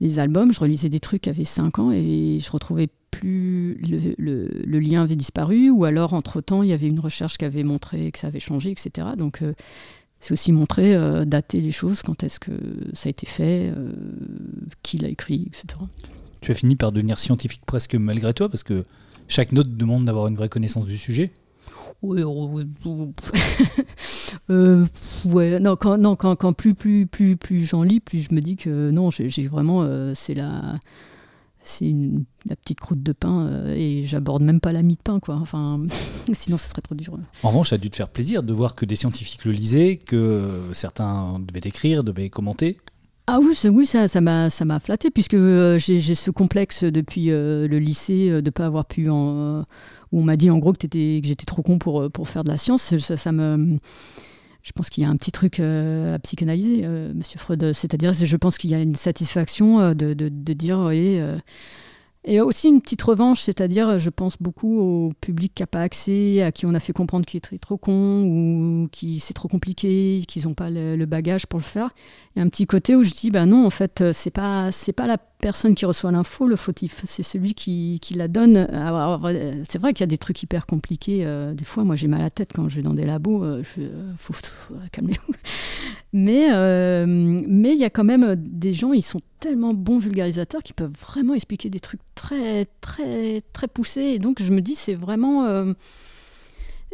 [0.00, 3.80] les albums, je relisais des trucs qui avaient 5 ans et je retrouvais plus
[4.18, 7.44] le, le, lien avait disparu ou alors entre temps il y avait une recherche qui
[7.44, 9.08] avait montré que ça avait changé, etc.
[9.16, 9.42] Donc
[10.20, 12.52] c'est aussi montrer, euh, dater les choses, quand est-ce que
[12.92, 13.90] ça a été fait, euh,
[14.82, 15.80] qui l'a écrit, etc.
[16.40, 18.84] Tu as fini par devenir scientifique presque malgré toi, parce que
[19.28, 21.32] chaque note demande d'avoir une vraie connaissance du sujet.
[22.02, 22.22] Oui,
[24.50, 24.86] euh,
[25.26, 28.40] ouais, non, quand, non, quand, quand plus, plus, plus, plus j'en lis, plus je me
[28.40, 30.78] dis que non, j'ai vraiment, c'est la
[31.62, 31.94] c'est
[32.46, 35.36] la petite croûte de pain euh, et j'aborde même pas la mie de pain quoi.
[35.36, 35.80] Enfin,
[36.32, 37.18] sinon ce serait trop dur.
[37.42, 39.96] En revanche, ça a dû te faire plaisir de voir que des scientifiques le lisaient,
[39.96, 42.78] que certains devaient écrire, devaient commenter.
[43.26, 47.30] Ah oui, oui ça, ça m'a ça m'a flatté puisque euh, j'ai ce complexe depuis
[47.30, 49.60] euh, le lycée de pas avoir pu en
[50.12, 52.50] où on m'a dit en gros que, que j'étais trop con pour pour faire de
[52.50, 52.96] la science.
[52.98, 53.78] Ça, ça me
[54.62, 57.72] je pense qu'il y a un petit truc euh, à psychanalyser, euh, Monsieur Freud.
[57.72, 61.22] C'est-à-dire, je pense qu'il y a une satisfaction euh, de, dire, voyez,
[62.24, 66.42] Et aussi une petite revanche, c'est-à-dire, je pense beaucoup au public qui n'a pas accès,
[66.42, 70.22] à qui on a fait comprendre qu'il est trop con ou qui c'est trop compliqué,
[70.28, 71.90] qu'ils n'ont pas le, bagage pour le faire.
[72.34, 74.70] Il y a un petit côté où je dis, ben non, en fait, c'est pas
[74.96, 78.68] pas la personne qui reçoit l'info le fautif, c'est celui qui, qui, la donne.
[79.68, 81.24] C'est vrai qu'il y a des trucs hyper compliqués.
[81.24, 83.42] Euh, des fois, moi, j'ai mal à la tête quand je vais dans des labos.
[83.42, 83.82] Euh, je,
[84.16, 84.34] faut,
[84.92, 85.32] calmez-vous.
[86.12, 90.62] Mais euh, mais il y a quand même des gens, ils sont tellement bons vulgarisateurs
[90.62, 94.02] qu'ils peuvent vraiment expliquer des trucs très, très, très poussés.
[94.02, 95.44] Et donc, je me dis, c'est vraiment.
[95.44, 95.72] Euh,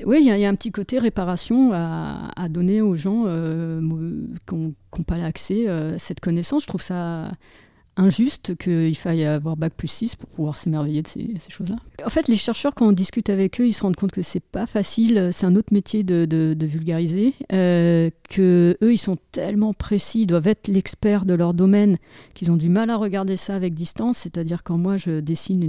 [0.05, 3.81] oui, il y, a un petit côté réparation à, donner aux gens euh,
[4.47, 4.75] qui n'ont
[5.07, 6.63] pas l'accès à cette connaissance.
[6.63, 7.31] Je trouve ça
[7.97, 11.77] injuste qu'il faille avoir bac plus 6 pour pouvoir s'émerveiller de ces, choses-là.
[12.05, 14.41] En fait, les chercheurs, quand on discute avec eux, ils se rendent compte que c'est
[14.41, 20.23] pas facile, c'est un autre métier de, vulgariser, euh, que eux, ils sont tellement précis,
[20.23, 21.97] ils doivent être l'expert de leur domaine,
[22.35, 24.19] qu'ils ont du mal à regarder ça avec distance.
[24.19, 25.63] C'est-à-dire quand moi, je dessine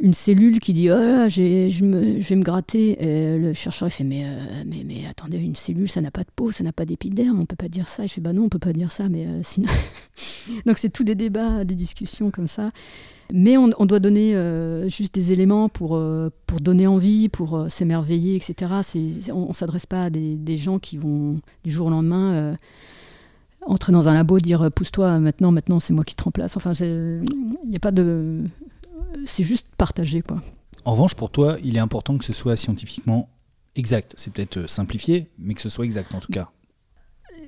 [0.00, 3.88] une, cellule qui dit «Oh là, je, me, je vais me gratter et le chercheur,
[3.88, 6.64] il fait mais, euh, mais, mais attendez, une cellule, ça n'a pas de peau, ça
[6.64, 8.72] n'a pas d'épiderme, on peut pas dire ça.» Je fais «Bah non, on peut pas
[8.72, 9.68] dire ça, mais euh, sinon...»
[10.66, 12.70] Donc c'est tout des débats des discussions comme ça.
[13.32, 17.68] Mais on, doit donner euh, juste des éléments pour, euh, pour donner envie, pour euh,
[17.68, 18.72] s'émerveiller, etc.
[19.32, 22.56] on ne s'adresse pas à des, gens qui vont du jour au lendemain
[23.66, 26.56] entrer dans un labo, dire pousse-toi maintenant, maintenant c'est moi qui te remplace.
[26.56, 27.24] Enfin, il
[27.66, 28.42] n'y a pas de.
[29.24, 30.42] C'est juste partager, quoi.
[30.84, 33.30] En revanche, pour toi, il est important que ce soit scientifiquement
[33.74, 34.14] exact.
[34.18, 36.50] C'est peut-être simplifié, mais que ce soit exact en tout cas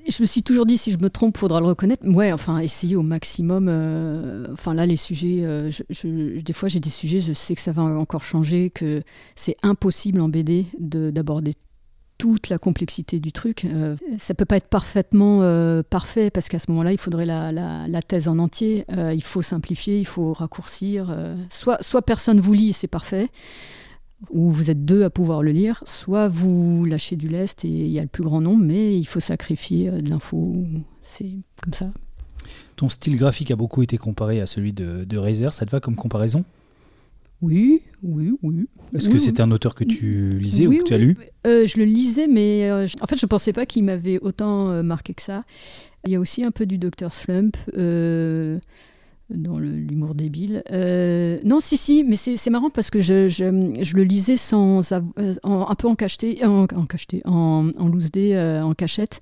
[0.09, 2.07] je me suis toujours dit, si je me trompe, faudra le reconnaître.
[2.07, 3.67] Ouais, enfin, essayer au maximum.
[3.69, 5.71] Euh, enfin, là, les sujets, euh,
[6.05, 9.03] des fois, j'ai des sujets, je sais que ça va encore changer, que
[9.35, 11.55] c'est impossible en BD d'aborder
[12.19, 13.67] toute la complexité du truc.
[13.67, 15.41] Euh, ça peut pas être parfaitement
[15.91, 18.85] parfait parce qu'à ce moment-là, il faudrait la, la, thèse en entier.
[19.13, 21.15] il faut simplifier, il faut raccourcir.
[21.51, 23.29] soit, soit personne vous lit, c'est parfait
[24.31, 27.91] où vous êtes deux à pouvoir le lire, soit vous lâchez du lest et il
[27.91, 30.65] y a le plus grand nombre, mais il faut sacrifier euh, de l'info.
[31.03, 31.31] C'est
[31.63, 31.93] comme ça.
[32.77, 35.81] Ton style graphique a beaucoup été comparé à celui de, de Razer, ça te va
[35.81, 36.45] comme comparaison?
[37.43, 38.67] Oui, oui, oui.
[38.95, 41.19] Est-ce que c'était un auteur que tu lisais ou que tu as lu?
[41.47, 44.83] Euh, Je le lisais, mais euh, en fait, je ne pensais pas qu'il m'avait autant
[44.83, 45.45] marqué que ça.
[46.07, 47.13] Il y a aussi un peu du Dr.
[47.13, 47.59] Slump
[49.31, 50.63] dans l'humour débile.
[50.71, 53.45] Euh, non, si, si, mais c'est marrant parce que je, je,
[53.97, 58.75] le lisais sans, euh, un peu en cacheté, en, en, cacheté, en, loose euh, en
[58.75, 59.21] cachette.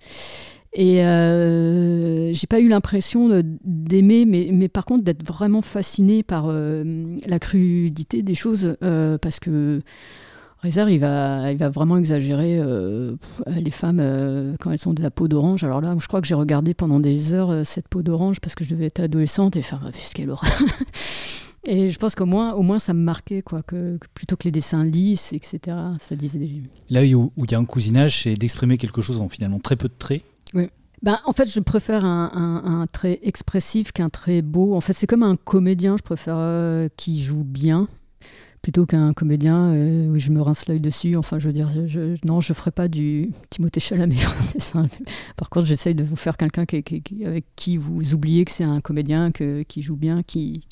[0.77, 6.49] Et euh, j'ai pas eu l'impression d'aimer, mais, mais, par contre d'être vraiment fasciné par
[6.49, 9.81] la crudité des choses, parce que
[10.65, 15.03] Razer, il va, il va vraiment exagérer euh, les femmes euh, quand elles ont de
[15.03, 15.63] la peau d'orange.
[15.63, 18.55] Alors là, je crois que j'ai regardé pendant des heures euh, cette peau d'orange parce
[18.55, 20.51] que je devais être adolescente et faire quelle horreur.
[21.67, 24.53] et je pense qu'au moins, au moins, ça me marquait, quoi, que, plutôt que les
[24.53, 25.77] dessins lisses, etc.
[26.01, 26.63] Ça disait des...
[26.89, 29.89] Là où il y a un cousinage, c'est d'exprimer quelque chose en finalement très peu
[29.89, 30.23] de traits.
[30.55, 30.71] Oui.
[31.03, 34.75] Ben, en fait, je préfère un, un, trait expressif qu'un trait beau.
[34.75, 37.87] En fait, c'est comme un comédien, je préfère qui joue bien
[38.65, 41.17] plutôt qu'un comédien euh, où je me rince l'œil dessus.
[41.17, 44.17] Enfin, je veux dire, je, non, je ferai pas du Timothée Chalamet
[44.55, 44.89] dessin.
[45.37, 46.65] Par contre, j'essaye de vous faire quelqu'un
[47.27, 50.65] avec qui vous oubliez que c'est un comédien, que, qui joue bien, qui,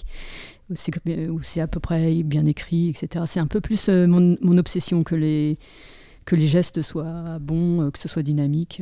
[0.71, 3.27] où c'est à peu près bien écrit, etc.
[3.29, 5.59] C'est un peu plus euh, mon, mon, obsession que les,
[6.25, 8.81] que les gestes soient bons, euh, que ce soit dynamique.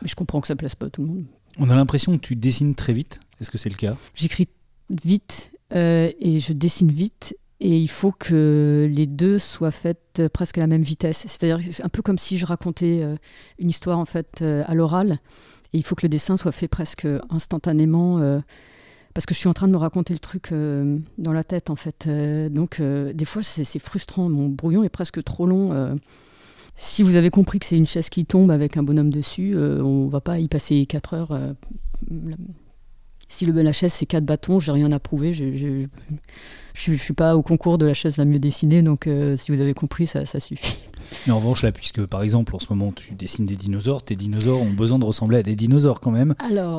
[0.00, 1.24] mais je comprends que ça plaise pas à tout le monde.
[1.58, 3.20] On a l'impression que tu dessines très vite.
[3.42, 3.98] Est-ce que c'est le cas?
[4.14, 4.48] J'écris
[5.04, 10.60] vite et je dessine vite et il faut que les deux soient faites presque à
[10.60, 11.24] la même vitesse.
[11.26, 13.16] C'est-à-dire un peu comme si je racontais euh,
[13.58, 15.18] une histoire en fait euh, à l'oral.
[15.72, 18.18] Et il faut que le dessin soit fait presque instantanément.
[18.18, 18.38] Euh,
[19.14, 21.76] parce que je suis en train de me raconter le truc dans la tête en
[21.76, 22.08] fait.
[22.50, 24.28] donc des fois c'est frustrant.
[24.28, 25.96] Mon brouillon est presque trop long.
[26.74, 30.08] si vous avez compris que c'est une chaise qui tombe avec un bonhomme dessus, on
[30.08, 31.38] va pas y passer 4 heures
[33.28, 35.34] si le la chaise c'est quatre bâtons, j'ai rien à prouver.
[35.34, 35.86] Je,
[36.74, 39.60] je, suis pas au concours de la chaise la mieux dessinée, donc euh, si vous
[39.60, 40.78] avez compris, ça, ça, suffit.
[41.26, 44.16] Mais en revanche, là, puisque par exemple en ce moment tu dessines des dinosaures, tes
[44.16, 46.34] dinosaures ont besoin de ressembler à des dinosaures quand même,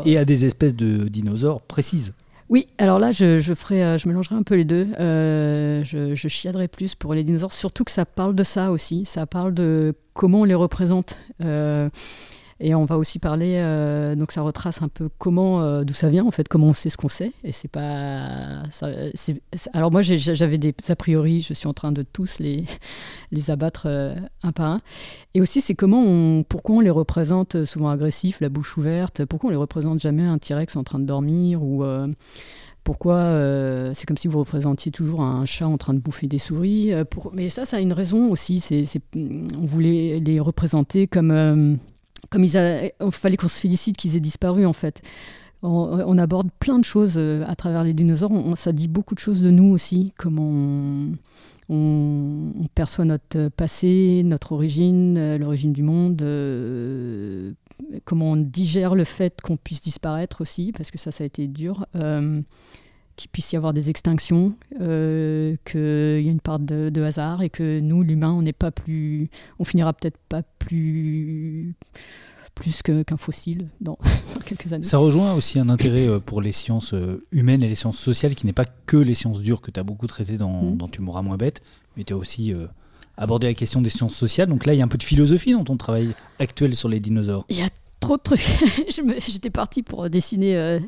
[0.06, 2.14] et à des espèces de dinosaures précises.
[2.48, 4.88] Oui, alors là, je, je, ferai, euh, je mélangerai un peu les deux.
[5.00, 9.06] Euh, je, je chiaderai plus pour les dinosaures, surtout que ça parle de ça aussi.
[9.06, 11.18] Ça parle de comment on les représente.
[12.62, 16.10] Et on va aussi parler, euh, donc ça retrace un peu comment, euh, d'où ça
[16.10, 17.34] vient en fait, comment on sait ce qu'on sait.
[17.44, 18.64] Et c'est pas.
[19.74, 22.64] Alors moi j'avais des a priori, je suis en train de tous les,
[23.32, 24.82] les abattre euh, un par un.
[25.34, 29.52] Et aussi c'est comment pourquoi on les représente souvent agressifs, la bouche ouverte, pourquoi on
[29.52, 31.84] les représente jamais un T-Rex en train de dormir ou
[32.86, 33.34] Pourquoi
[33.94, 36.94] C'est comme si vous représentiez toujours un chat en train de bouffer des souris.
[37.10, 37.32] pour...
[37.34, 38.62] Mais ça, ça a une raison aussi.
[38.62, 41.80] C'est, on voulait les représenter comme,
[42.30, 42.52] comme il
[43.12, 45.02] fallait qu'on se félicite qu'ils aient disparu en fait.
[45.64, 48.32] On, aborde plein de choses à travers les dinosaures.
[48.56, 51.10] ça dit beaucoup de choses de nous aussi, comment
[51.70, 57.54] on, perçoit notre passé, notre origine, euh, l'origine du monde, euh,
[58.04, 61.48] comment on digère le fait qu'on puisse disparaître aussi, parce que ça, ça a été
[61.48, 62.42] dur, euh,
[63.16, 67.50] qu'il puisse y avoir des extinctions, qu'il y ait une part de, de, hasard et
[67.50, 71.76] que nous, l'humain, on n'est pas plus, on finira peut-être pas plus
[72.56, 74.00] plus qu'un fossile dans
[74.46, 74.86] quelques années.
[74.86, 78.34] Ça rejoint aussi un intérêt euh, pour les sciences euh, humaines et les sciences sociales
[78.34, 80.78] qui n'est pas que les sciences dures que tu as beaucoup traité dans, mm.
[80.78, 81.62] dans, Tu mourras moins bête,
[81.98, 82.66] mais tu as aussi euh,
[83.18, 84.48] abordé la question des sciences sociales.
[84.48, 87.02] Donc là, il y a un peu de philosophie dans ton travail actuel sur les
[87.02, 87.46] dinosaures.
[87.50, 88.48] Il y a trop de trucs.
[88.90, 90.80] J'étais partie pour dessiner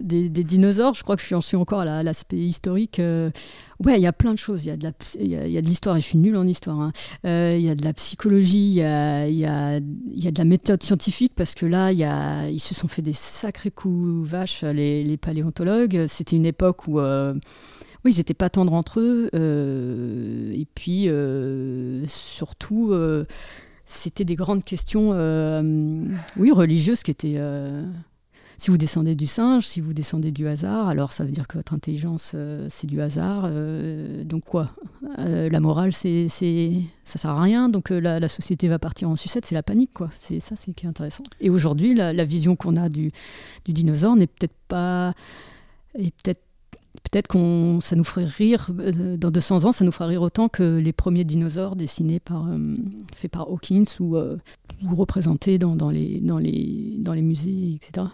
[0.00, 0.94] des, dinosaures.
[0.94, 2.98] Je crois que je suis encore à l'aspect historique.
[2.98, 3.30] Euh.
[3.84, 4.64] ouais, il y a plein de choses.
[4.64, 6.80] Il y a de l'histoire, et je suis nulle en histoire.
[6.80, 6.92] Hein.
[7.24, 10.82] Euh, il y a de la psychologie, il y a, y, a, de la méthode
[10.82, 15.16] scientifique, parce que là, y a, ils se sont fait des sacrés coups vaches, les,
[15.16, 16.06] paléontologues.
[16.08, 17.00] C'était une époque où...
[17.00, 17.34] Euh,
[18.04, 19.30] oui, ils n'étaient pas tendres entre eux.
[19.32, 21.08] et puis,
[22.06, 22.92] surtout,
[23.86, 25.12] c'était des grandes questions
[26.36, 27.38] oui, religieuses qui étaient
[28.58, 31.58] si vous descendez du singe, si vous descendez du hasard, alors ça veut dire que
[31.58, 33.44] votre intelligence, euh, c'est du hasard.
[33.46, 34.70] Euh, donc quoi?
[35.18, 36.72] Euh, La morale, c'est, c'est,
[37.04, 37.68] ça sert à rien.
[37.68, 39.92] Donc la, société va partir en sucette, c'est la panique.
[39.92, 40.10] quoi.
[40.20, 41.24] C'est ça qui est intéressant.
[41.40, 43.10] Et aujourd'hui, la, vision qu'on a du,
[43.66, 45.12] dinosaure n'est peut-être pas...
[45.96, 46.40] Est peut-être
[47.10, 50.78] peut-être qu'on ça nous ferait rire dans 200 ans ça nous ferait rire autant que
[50.78, 52.48] les premiers dinosaures dessinés par
[53.12, 54.16] faits par Hawkins ou,
[54.88, 58.06] représentés dans, les, dans, les, dans les musées etc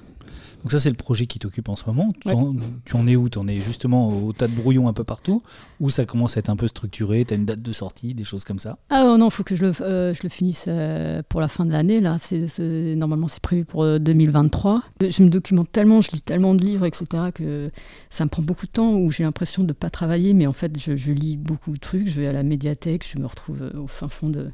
[0.63, 2.13] donc ça, c'est le projet qui t'occupe en ce moment.
[2.21, 3.29] Tu, en, es où?
[3.31, 5.43] Tu en es justement au tas de brouillons un peu partout
[5.81, 7.25] Ou ça commence à être un peu structuré?
[7.25, 8.77] Tu as une date de sortie, des choses comme ça?
[8.91, 11.65] Ah non, il faut que je le, euh, je le finisse euh, pour la fin
[11.65, 12.01] de l'année.
[12.01, 12.47] Là, c'est,
[12.95, 14.83] Normalement, c'est prévu pour 2023.
[15.03, 17.71] Euh, je me documente tellement, je lis tellement de livres, etc., que
[18.11, 20.35] ça me prend beaucoup de temps où j'ai l'impression de ne pas travailler.
[20.35, 22.07] Mais en fait, je, je, lis beaucoup de trucs.
[22.07, 24.51] Je vais à la médiathèque, je me retrouve au fin fond de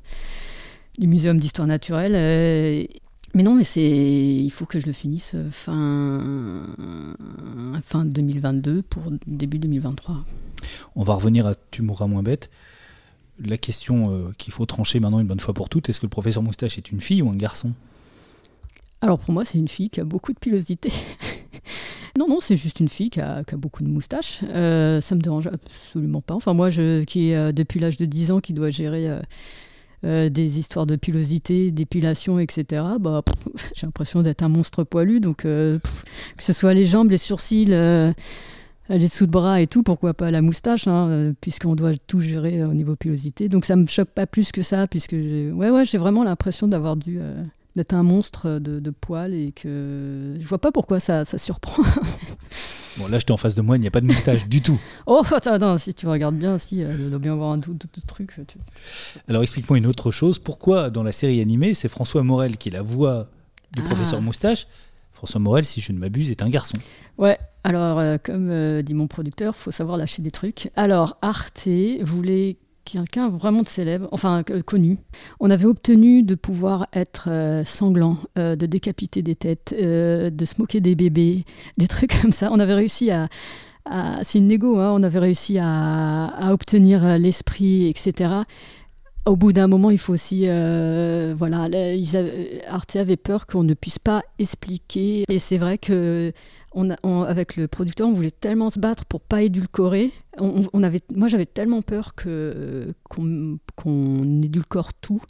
[0.99, 2.89] du Muséum d'histoire naturelle.
[3.35, 6.63] Mais non, mais c'est, il faut que je le finisse euh, fin,
[7.83, 10.25] fin 2022 pour début 2023.
[10.95, 12.51] On va revenir à Tu mourras moins bête.
[13.39, 16.11] La question euh, qu'il faut trancher maintenant une bonne fois pour toutes, est-ce que le
[16.11, 17.73] professeur Moustache est une fille ou un garçon?
[19.03, 20.91] Alors pour moi, c'est une fille qui a beaucoup de pilosité.
[22.19, 24.41] non, non, c'est juste une fille qui a, beaucoup de moustaches.
[24.45, 26.35] Euh, ça me dérange absolument pas.
[26.35, 29.21] Enfin, moi, je, qui est depuis l'âge de 10 ans, qui doit gérer
[30.05, 32.83] euh, des histoires de pilosité, d'épilation, etc.
[33.01, 33.23] Bah,
[33.75, 35.21] j'ai l'impression d'être un monstre poilu.
[35.21, 35.79] Donc, euh,
[36.37, 38.13] que ce soit les jambes, les sourcils, euh,
[38.89, 42.63] les sous de bras et tout, pourquoi pas la moustache, hein, puisqu'on doit tout gérer
[42.65, 43.49] au niveau pilosité.
[43.49, 46.97] Donc, ça me choque pas plus que ça, puisque j'ai ouais, ouais, vraiment l'impression d'avoir
[46.97, 47.19] dû
[47.75, 51.83] d'être un monstre de, de, poils et que je vois pas pourquoi ça, ça surprend.
[52.99, 54.81] bon, là, j'étais en face de moi, il n'y a pas de moustache du tout.
[55.07, 58.01] Oh, attends, si tu regardes bien, si, euh, il doit bien avoir un tout, tout,
[58.07, 58.35] truc.
[59.29, 60.39] Alors, explique-moi une autre chose.
[60.39, 63.29] Pourquoi, dans la série animée, c'est François Morel qui est la voix
[63.73, 63.87] du ah.
[63.87, 64.67] professeur Moustache?
[65.13, 66.77] François Morel, si je ne m'abuse, est un garçon.
[67.17, 70.71] Ouais, alors, euh, comme euh, dit mon producteur, faut savoir lâcher des trucs.
[70.77, 71.69] Alors, Arte
[72.03, 74.99] voulait quelqu'un vraiment de célèbre, enfin connu.
[75.41, 80.45] On avait obtenu de pouvoir être euh, sanglant, euh, de décapiter des têtes, euh, de
[80.45, 81.45] se moquer des bébés,
[81.77, 82.49] des trucs comme ça.
[82.53, 83.29] On avait réussi à,
[84.23, 88.43] c'est une négo, hein, on avait réussi à obtenir l'esprit, etc.
[89.27, 91.69] Au bout d'un moment, il faut aussi, voilà,
[92.69, 95.25] Arte avait peur qu'on ne puisse pas expliquer.
[95.29, 96.33] Et c'est vrai que
[96.77, 100.13] le producteur, on voulait tellement se battre pour pas édulcorer.
[100.39, 103.59] On, avait, moi, j'avais tellement peur qu'on
[104.43, 105.21] édulcore tout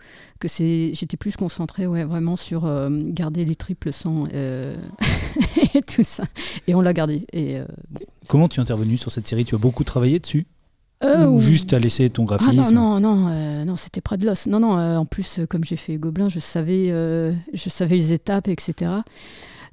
[0.41, 4.77] que c'est, j'étais plus concentrée, ouais, vraiment sur euh, garder les triples sangs euh,
[5.75, 6.25] et tout ça.
[6.67, 7.27] Et on l'a gardé.
[7.35, 7.65] Euh,
[8.27, 9.45] comment tu es intervenu sur cette série?
[9.45, 10.47] Tu as beaucoup travaillé dessus?
[11.05, 14.47] Ou juste à laisser ton ah, graphisme Non, non, non, non c'était près de l'os.
[14.47, 14.77] Non, non.
[14.77, 16.89] en plus, comme j'ai fait Gobelin, je savais,
[17.53, 19.03] je savais les étapes, etc.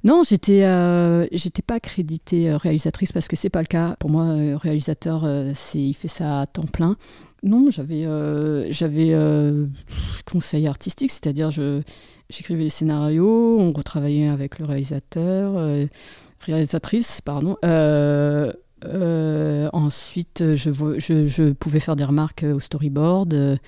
[0.04, 3.96] Non, j'étais euh, j'étais pas créditée euh, réalisatrice parce que c'est pas le cas.
[3.98, 6.96] Pour moi, euh, réalisateur, c'est il fait ça à temps plein.
[7.42, 8.06] Non, j'avais
[8.70, 9.16] j'avais
[10.30, 11.80] conseil artistique, c'est-à-dire je
[12.30, 15.88] j'écrivais les scénarios, on retravaillait avec le réalisateur,
[16.40, 17.56] réalisatrice, pardon.
[19.72, 23.58] Ensuite, je, je, je, pouvais faire des remarques au storyboard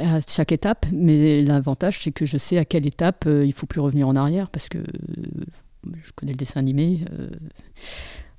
[0.00, 3.66] à chaque étape, mais l'avantage c'est que je sais à quelle étape euh, il faut
[3.66, 4.84] plus revenir en arrière parce que euh,
[6.02, 7.00] je connais le dessin animé.
[7.12, 7.28] Euh,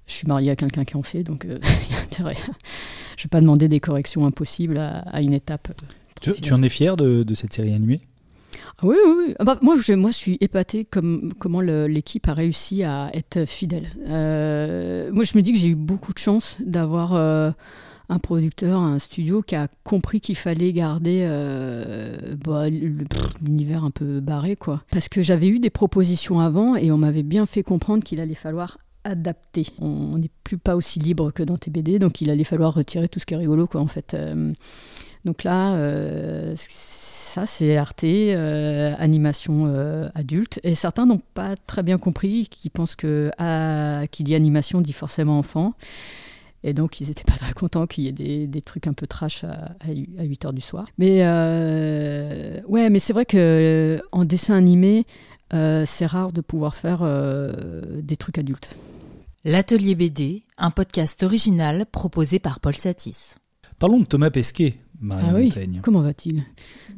[0.05, 1.59] Je suis mariée à quelqu'un qui en fait, donc euh,
[1.89, 2.35] il y a intérêt.
[2.35, 5.69] Je ne vais pas demander des corrections impossibles à, une étape.
[6.21, 8.01] Tu, tu, en es fier de, de cette série animée?
[8.79, 9.35] Ah oui, oui.
[9.39, 13.89] Ah bah, moi, je, moi, suis épatée comme, comment l'équipe a réussi à être fidèle.
[14.07, 17.51] Euh, moi, je me dis que j'ai eu beaucoup de chance d'avoir euh,
[18.09, 24.19] un producteur, un studio qui a compris qu'il fallait garder euh, bah, l'univers un peu
[24.19, 24.81] barré, quoi.
[24.91, 28.35] Parce que j'avais eu des propositions avant et on m'avait bien fait comprendre qu'il allait
[28.35, 29.67] falloir adapter.
[29.79, 33.19] On n'est plus pas aussi libre que dans TBD, donc il allait falloir retirer tout
[33.19, 34.15] ce qui est rigolo, quoi, en fait.
[35.25, 35.75] donc là,
[37.33, 40.59] ça, c'est Arte, euh, animation euh, adulte.
[40.61, 44.93] Et certains n'ont pas très bien compris, qui pensent que ah, qui dit animation dit
[44.93, 45.73] forcément enfant.
[46.63, 49.43] Et donc, ils n'étaient pas très contents qu'il y ait des, trucs un peu trash
[49.45, 50.85] à, 8 heures du soir.
[50.99, 55.05] Mais euh, ouais, mais c'est vrai que en dessin animé,
[55.51, 57.01] c'est rare de pouvoir faire
[58.01, 58.75] des trucs adultes.
[59.43, 63.35] L'Atelier BD, un podcast original proposé par Paul Satis.
[63.79, 64.77] Parlons de Thomas Pesquet,
[65.11, 65.51] ah oui.
[65.81, 66.43] Comment va-t-il?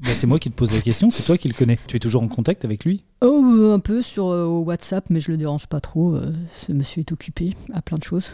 [0.03, 1.80] Bah, C'est moi qui te pose la question, c'est toi qui le connais.
[1.88, 3.03] Tu es toujours en contact avec lui?
[3.22, 6.16] Oh, un peu sur euh, WhatsApp, mais je le dérange pas trop.
[6.16, 8.32] Euh, ce monsieur est occupé à plein de choses.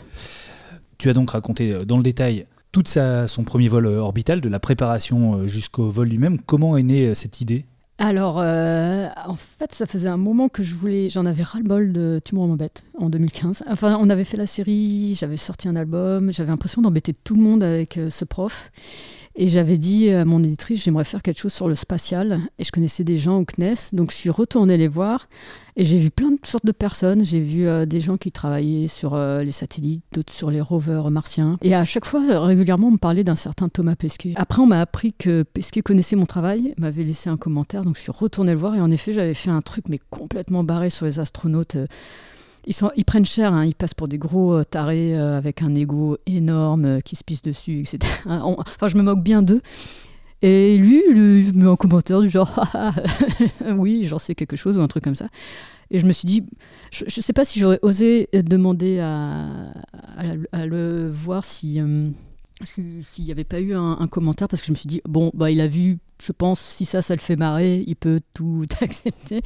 [0.97, 4.59] Tu as donc raconté euh, dans le détail tout son premier vol orbital, de la
[4.59, 6.39] préparation jusqu'au vol lui-même.
[6.39, 7.65] Comment est née cette idée?
[7.97, 11.09] Alors, en fait, ça faisait un moment que je voulais.
[11.09, 13.63] J'en avais ras-le-bol de Tu bête en 2015.
[13.67, 17.41] Enfin, on avait fait la série, j'avais sorti un album, j'avais l'impression d'embêter tout le
[17.41, 18.72] monde avec ce prof.
[19.36, 22.39] Et j'avais dit à mon éditrice, j'aimerais faire quelque chose sur le spatial.
[22.59, 25.27] Et je connaissais des gens au CNES, donc je suis retournée les voir.
[25.77, 27.23] Et j'ai vu plein de sortes de personnes.
[27.23, 31.09] J'ai vu euh, des gens qui travaillaient sur euh, les satellites, d'autres sur les rovers
[31.11, 31.57] martiens.
[31.61, 34.34] Et à chaque fois, régulièrement, on me parlait d'un certain Thomas Pesquet.
[34.36, 37.84] Après, on m'a appris que Pesquet connaissait mon travail, m'avait laissé un commentaire.
[37.84, 38.75] Donc je suis retournée le voir.
[38.75, 41.75] Et en effet, j'avais fait un truc, mais complètement barré sur les astronautes.
[41.77, 41.88] Euh,
[42.66, 43.66] ils, prennent cher, hein.
[43.66, 47.24] ils passent pour des gros euh, tarés euh, avec un ego énorme euh, qui se
[47.24, 47.99] pisse dessus, etc.
[48.26, 49.62] enfin, je me moque bien d'eux.
[50.43, 52.66] Et lui, il met un commentaire du genre
[53.76, 55.28] oui, j'en sais quelque chose ou un truc comme ça.
[55.91, 56.43] Et je me suis dit,
[56.91, 59.72] je ne sais pas si j'aurais osé demander à,
[60.51, 61.80] à, le voir si
[62.64, 65.51] s'il n'y avait pas eu un, commentaire, parce que je me suis dit, bon, bah,
[65.51, 69.41] il a vu, je pense, si ça, ça le fait marrer, il peut tout accepter.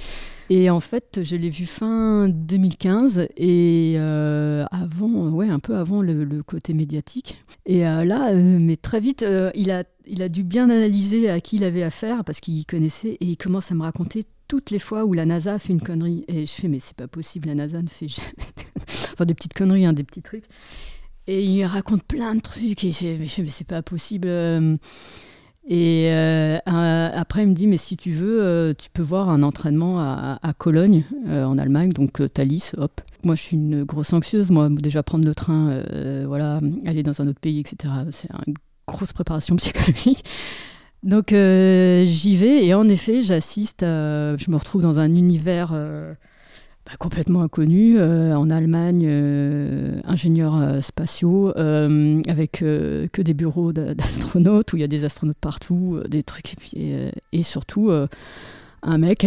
[0.50, 6.02] Et en fait, je l'ai vu fin 2015, et euh, avant, ouais, un peu avant
[6.02, 7.38] le, côté médiatique.
[7.66, 11.40] Et euh, là, euh, mais très vite, il, a, il a dû bien analyser à
[11.40, 14.80] qui il avait affaire, parce qu'il connaissait, et il commence à me raconter toutes les
[14.80, 16.26] fois où la NASA fait une connerie.
[16.28, 18.52] Et je fais, mais c'est pas possible, la NASA ne fait jamais.
[19.14, 20.46] enfin, des petites conneries, hein, des petits trucs.
[21.28, 22.84] Et il raconte plein de trucs.
[22.84, 24.28] Et je mais, mais c'est pas possible.
[25.66, 25.74] Euh.
[25.74, 26.60] Et euh,
[27.14, 30.54] après, il me dit, mais si tu veux, euh, tu peux voir un entraînement à,
[30.58, 33.02] Cologne, en Allemagne, donc Thalys, hop.
[33.24, 34.50] Moi, je suis une grosse anxieuse.
[34.50, 35.82] Moi, déjà prendre le train,
[36.26, 37.94] voilà, aller dans un autre pays, etc.
[38.12, 38.56] C'est une
[38.88, 40.24] grosse préparation psychologique.
[41.04, 43.82] Donc, j'y vais et en effet, j'assiste.
[43.82, 45.74] je me retrouve dans un univers
[46.86, 51.52] bah, complètement inconnu, euh, en Allemagne, euh, ingénieurs euh, spatiaux,
[52.28, 57.12] avec que des bureaux d'astronautes, où il y a des astronautes partout, des trucs, et,
[57.32, 57.90] et surtout
[58.84, 59.26] un mec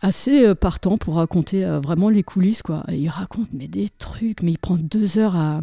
[0.00, 2.62] assez partant pour raconter vraiment les coulisses.
[2.62, 2.84] Quoi.
[2.88, 5.60] il raconte mais des trucs, mais il prend deux heures à...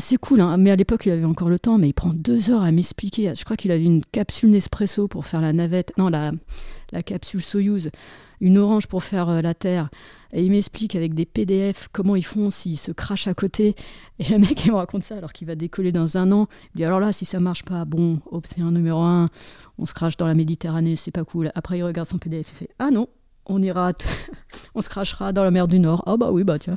[0.00, 2.50] C'est cool, hein, mais à l'époque il avait encore le temps, mais il prend deux
[2.50, 3.32] heures à m'expliquer.
[3.36, 6.32] Je crois qu'il avait une capsule Nespresso pour faire la navette, non, la,
[6.90, 7.90] la capsule Soyuz
[8.42, 9.88] une orange pour faire euh, la Terre.
[10.34, 13.74] Et il m'explique avec des PDF comment ils font s'ils se crachent à côté.
[14.18, 16.48] Et le mec, il me raconte ça alors qu'il va décoller dans un an.
[16.74, 19.30] Il dit alors là, si ça marche pas, bon, option numéro un,
[19.78, 21.52] on se crache dans la Méditerranée, c'est pas cool.
[21.54, 23.08] Après, il regarde son PDF et fait ah non,
[23.46, 23.92] on ira,
[24.74, 26.02] on se crachera dans la mer du Nord.
[26.06, 26.76] Ah bah oui, bah vois.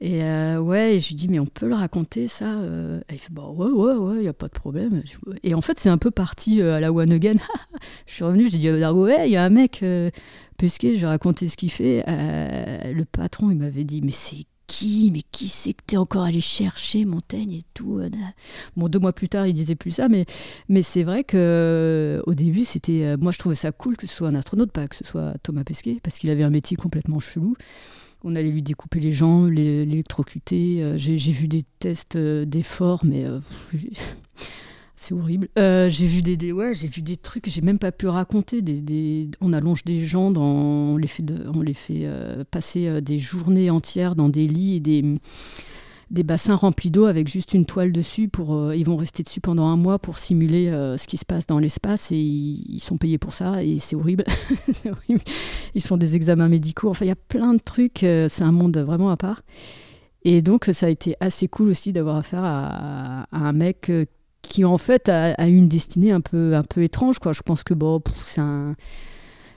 [0.00, 3.00] Et euh, ouais, je lui dis, mais on peut le raconter ça euh?
[3.10, 5.02] Et il fait, bah ouais, ouais, ouais, il n'y a pas de problème.
[5.42, 7.36] Et en fait, c'est un peu parti à la one again.
[8.06, 9.84] je suis revenu, j'ai dit, ouais, il y a un mec,
[10.56, 12.04] Pesquet, j'ai raconté ce qu'il fait.
[12.08, 16.22] Euh, le patron, il m'avait dit, mais c'est qui Mais qui c'est que t'es encore
[16.22, 18.08] allé chercher, Montaigne et tout euh,
[18.76, 20.24] Bon, deux mois plus tard, il disait plus ça, mais,
[20.68, 23.16] mais c'est vrai que euh, au début, c'était.
[23.18, 25.64] moi, je trouvais ça cool que ce soit un astronaute, pas que ce soit Thomas
[25.64, 27.56] Pesquet, parce qu'il avait un métier complètement chelou.
[28.26, 30.94] On allait lui découper les jambes, l'électrocuter.
[30.96, 33.26] J'ai vu des tests d'effort, mais
[34.96, 35.48] c'est horrible.
[35.58, 38.62] Euh, j'ai vu des, ouais, j'ai vu des trucs que j'ai même pas pu raconter.
[38.62, 43.00] Des, on allonge des gens, dans, on les fait, on les fait euh, passer euh,
[43.00, 45.04] des journées entières dans des lits et des,
[46.10, 48.28] des bassins remplis d'eau avec juste une toile dessus.
[48.28, 51.58] Pour, ils vont rester dessus pendant un mois pour simuler ce qui se passe dans
[51.58, 54.24] l'espace et ils, sont payés pour ça et c'est horrible.
[54.86, 55.24] horrible.
[55.74, 56.88] Ils font des examens médicaux.
[56.88, 57.98] Enfin, il y a plein de trucs.
[58.00, 59.42] c'est un monde vraiment à part.
[60.26, 63.90] Et donc, ça a été assez cool aussi d'avoir affaire à, un mec
[64.48, 67.18] qui, en fait, a, une destinée un peu, un peu étrange.
[67.18, 67.32] Quoi.
[67.32, 68.74] Je pense que bon, c'est un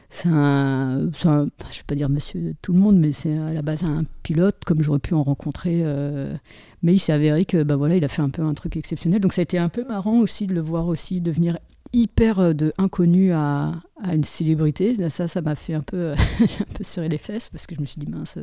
[0.09, 3.83] c'est un, je vais pas dire monsieur tout le monde, mais c'est à la base
[3.83, 5.81] un pilote, comme j'aurais pu en rencontrer.
[5.83, 6.33] Euh,
[6.81, 9.19] mais il s'est avéré que bah voilà, il a fait un peu un truc exceptionnel.
[9.19, 11.59] Donc ça a été un peu marrant aussi de le voir aussi devenir
[11.91, 14.95] hyper euh, de inconnu à, à une célébrité.
[15.09, 17.85] Ça, ça m'a fait un peu, un peu serrer les fesses parce que je me
[17.85, 18.39] suis dit mince,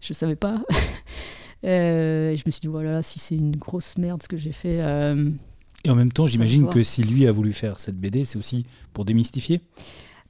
[0.00, 0.62] je savais pas.
[1.64, 4.78] Euh, je me suis dit voilà, si c'est une grosse merde ce que j'ai fait.
[5.84, 8.66] et en même temps, j'imagine que si lui a voulu faire cette BD, c'est aussi
[8.92, 9.60] pour démystifier.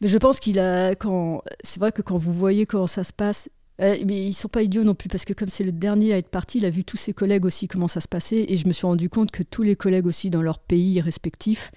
[0.00, 0.94] Mais je pense qu'il a.
[0.94, 1.42] Quand...
[1.62, 3.48] C'est vrai que quand vous voyez comment ça se passe,
[3.80, 6.18] euh, mais ils sont pas idiots non plus parce que comme c'est le dernier à
[6.18, 8.66] être parti, il a vu tous ses collègues aussi comment ça se passait et je
[8.66, 11.70] me suis rendu compte que tous les collègues aussi dans leur pays respectifs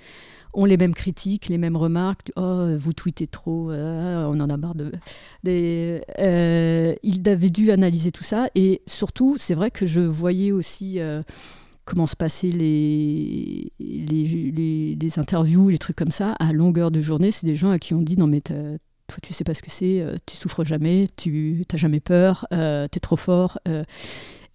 [0.53, 2.31] ont les mêmes critiques, les mêmes remarques.
[2.35, 4.91] Oh, vous tweetez trop, euh, on en a marre de.
[5.47, 10.99] Euh, il avait dû analyser tout ça et surtout, c'est vrai que je voyais aussi
[11.85, 17.31] comment se passaient les, les, les, interviews, les trucs comme ça, à longueur de journée,
[17.31, 19.71] c'est des gens à qui on dit non mais toi tu sais pas ce que
[19.71, 23.59] c'est, euh, tu souffres jamais, tu n'as jamais peur, euh, tu es trop fort.
[23.67, 23.83] Euh.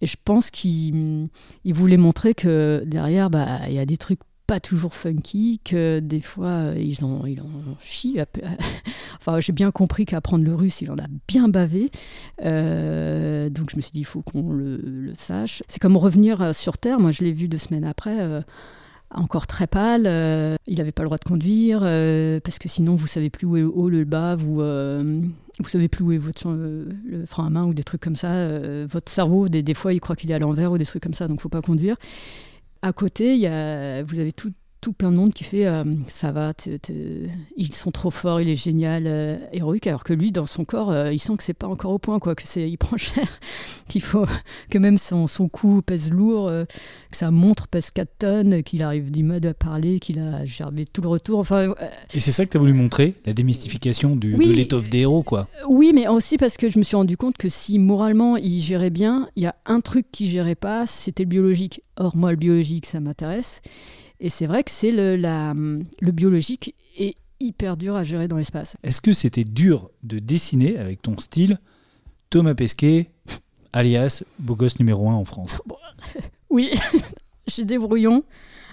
[0.01, 1.29] et je pense qu'il
[1.65, 6.21] voulait montrer que derrière, bah, il y a des trucs pas toujours funky, que des
[6.21, 8.19] fois euh, ils en, ils en chient.
[9.19, 11.91] enfin, j'ai bien compris qu'apprendre le russe, il en a bien bavé.
[12.43, 15.63] Euh, donc je me suis dit, il faut qu'on le, sache.
[15.67, 16.99] C'est comme revenir euh, sur Terre.
[16.99, 18.17] Moi, je l'ai vu deux semaines après.
[19.11, 20.05] encore très pâle,
[20.65, 21.81] il n'avait pas le droit de conduire
[22.41, 25.87] parce que sinon vous savez plus où est le haut, le bas, vous vous savez
[25.87, 26.55] plus où est votre
[27.25, 28.59] frein à main ou des trucs comme ça.
[28.85, 31.13] votre cerveau, des, des fois, il croit qu'il est à l'envers ou des trucs comme
[31.13, 31.97] ça, donc faut pas conduire
[32.81, 36.31] à côté, y a, vous avez tout, tout plein de monde qui fait euh, ça
[36.31, 36.53] va,
[37.55, 40.91] ils sont trop forts, il est génial, euh, héroïque, alors que lui, dans son corps,
[40.91, 43.27] euh, il sent que c'est pas encore au point, quoi, que c'est, il prend cher,
[43.87, 44.25] qu'il faut
[44.69, 46.49] que même son, son cou pèse lourd,
[47.11, 50.85] que sa montre pèse 4 tonnes, qu'il arrive du mode à parler, qu'il a gerbé
[50.85, 51.39] tout le retour.
[51.39, 51.73] Enfin,
[52.13, 55.23] Et c'est ça que tu as voulu montrer, la démystification du, de l'étoffe des héros,
[55.23, 55.47] quoi.
[55.67, 58.89] Oui, mais aussi parce que je me suis rendu compte que si moralement il gérait
[58.89, 61.81] bien, il y a un truc qui gérait pas, c'était le biologique.
[61.97, 63.61] Or, moi, le biologique, ça m'intéresse.
[64.19, 68.37] Et c'est vrai que c'est le, la, le biologique est hyper dur à gérer dans
[68.37, 68.75] l'espace.
[68.83, 71.59] Est-ce que c'était dur de dessiner avec ton style
[72.29, 73.11] Thomas Pesquet,
[73.73, 75.61] alias beau gosse numéro 1 en France?
[76.49, 76.71] Oui,
[77.47, 78.23] j'ai des brouillons.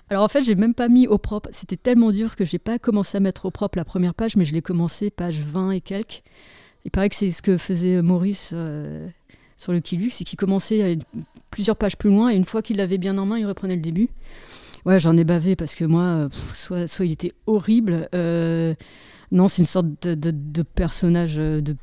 [0.09, 1.49] Alors en fait, j'ai même pas mis au propre.
[1.53, 4.45] C'était tellement dur que j'ai pas commencé à mettre au propre la première page, mais
[4.45, 6.23] je l'ai commencé page 20 et quelques.
[6.85, 9.09] Il paraît que c'est ce que faisait Maurice euh,
[9.57, 10.99] sur le Kilux, c'est qu'il commençait
[11.51, 13.83] plusieurs pages plus loin et une fois qu'il l'avait bien en main, il reprenait le
[13.83, 14.09] début.
[14.85, 18.09] Ouais, j'en ai bavé parce que moi, soit, soit il était horrible.
[18.15, 18.75] Euh,
[19.33, 21.75] non, c'est une sorte de, personnage euh, de,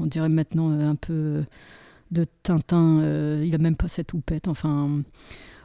[0.00, 1.44] on dirait maintenant euh, un peu
[2.10, 3.02] de Tintin.
[3.42, 4.48] il a même pas cette houppette.
[4.48, 5.02] Enfin,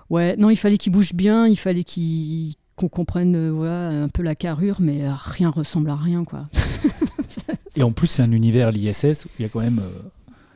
[0.09, 4.33] ouais, non, il fallait qu'il bouge bien, il fallait qu'il qu'on comprenne un peu la
[4.33, 6.47] carrure, mais rien ressemble à rien, quoi.
[7.75, 9.79] Et en plus, c'est un univers l'ISS où il y a quand même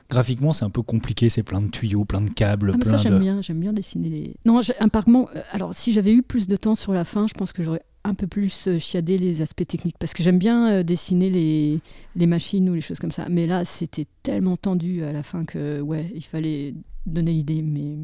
[0.10, 2.72] graphiquement, c'est un peu compliqué, c'est plein de tuyaux, plein de câbles.
[2.74, 4.36] Ah, plein ça, j'aime bien, j'aime bien dessiner les.
[4.46, 7.54] Non, apparemment, euh, alors si j'avais eu plus de temps sur la fin, je pense
[7.54, 10.84] que j'aurais un peu plus euh, chiadé les aspects techniques parce que j'aime bien euh,
[10.84, 11.80] dessiner les,
[12.16, 13.28] les machines ou les choses comme ça.
[13.30, 16.74] Mais là, c'était tellement tendu à la fin que, ouais, il fallait
[17.06, 17.62] donner l'idée.
[17.62, 17.98] Mais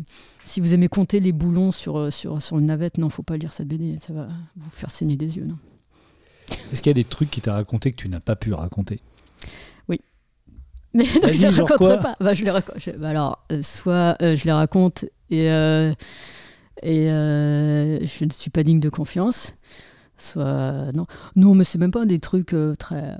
[0.43, 3.53] si vous aimez compter les boulons sur, sur, sur une navette, non, faut pas lire
[3.53, 4.27] cette BD, ça va
[4.57, 5.45] vous faire saigner des yeux.
[5.45, 5.57] Non.
[6.71, 8.99] Est-ce qu'il y a des trucs qui t'a raconté que tu n'as pas pu raconter?
[10.93, 12.15] Mais je les raconterai pas.
[12.19, 12.77] Bah, je les raconte.
[12.97, 15.93] Bah, alors, euh, soit euh, je les raconte et, euh,
[16.81, 19.53] et je ne suis pas digne de confiance,
[20.17, 21.05] soit non.
[21.35, 23.17] Non, mais c'est même pas des trucs très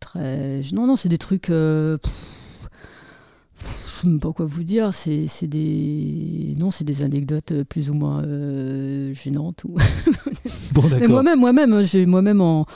[0.00, 0.62] très.
[0.72, 1.48] Non, non, c'est des trucs.
[1.48, 1.98] je
[3.60, 4.92] sais même pas quoi vous dire.
[4.92, 8.22] C'est des non, c'est des anecdotes plus ou moins
[9.12, 9.76] gênantes ou.
[10.72, 11.08] bon, d'accord.
[11.08, 12.66] Moi-même, moi-même, j'ai moi-même en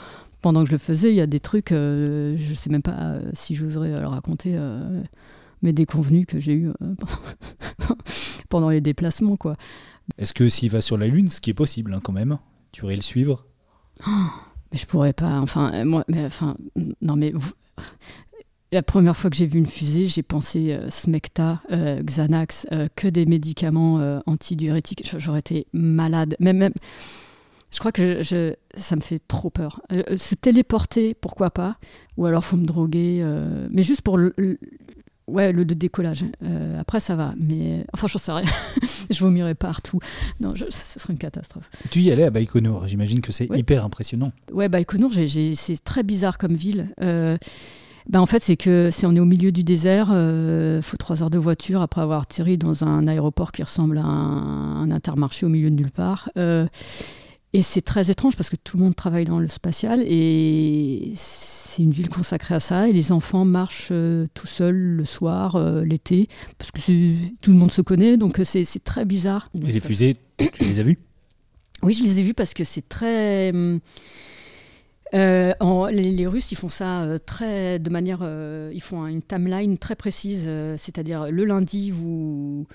[0.43, 2.83] pendant que je le faisais, il y a des trucs, euh, je ne sais même
[2.83, 5.01] pas euh, si j'oserais le raconter, euh,
[5.61, 6.69] mais des convenus que j'ai eu
[8.49, 9.37] pendant les déplacements.
[9.37, 9.55] quoi.
[10.17, 12.37] Est-ce que s'il va sur la Lune, ce qui est possible hein, quand même,
[12.73, 13.47] tu aurais le suivre?
[14.05, 15.39] Mais je pourrais pas.
[15.39, 16.57] Enfin, moi, mais, enfin,
[16.99, 17.31] non mais
[18.71, 22.65] la première fois que j'ai vu une fusée, j'ai pensé Smecta, Xanax,
[22.95, 25.15] que des médicaments antidiurétiques.
[25.19, 26.35] J'aurais été malade.
[26.39, 26.73] Même, même
[27.73, 29.81] je crois que je, ça me fait trop peur.
[29.91, 31.77] Euh, euh, se téléporter, pourquoi pas?
[32.17, 34.33] Ou alors faut me droguer, euh, mais juste pour le,
[35.27, 36.25] ouais, le, décollage.
[36.79, 38.49] après, ça va, mais enfin, j'en sais rien.
[39.09, 39.99] je vomirais partout.
[40.39, 41.69] Non, ce serait une catastrophe.
[41.91, 44.31] Tu y allais à Baïkonour, j'imagine que c'est hyper impressionnant.
[44.51, 46.93] Ouais, Baïkonour, c'est très bizarre comme ville.
[46.99, 47.39] ben
[48.19, 51.31] en fait, c'est que si on est au milieu du désert, il faut trois heures
[51.31, 55.49] de voiture après avoir atterri dans un aéroport qui ressemble à un, un intermarché au
[55.49, 56.29] milieu de nulle part.
[57.55, 61.83] Et c'est très étrange parce que tout le monde travaille dans le spatial et c'est
[61.83, 62.87] une ville consacrée à ça.
[62.87, 66.27] Et les enfants marchent euh, tout seuls le soir, euh, l'été,
[66.57, 66.79] parce que
[67.41, 69.49] tout le monde se connaît, donc euh, c'est très bizarre.
[69.53, 70.97] Et les fusées, tu les as vues?
[71.83, 73.51] Oui, je les ai vues parce que c'est très.
[75.11, 78.27] les, Russes, ils font ça très de manière.
[78.73, 82.65] ils font une timeline très précise, c'est-à-dire le lundi, vous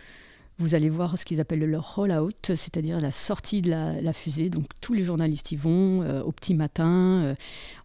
[0.58, 4.50] vous allez voir ce qu'ils appellent leur roll-out, c'est-à-dire la sortie de la, fusée.
[4.50, 7.34] Donc tous les journalistes y vont euh, au petit matin, euh,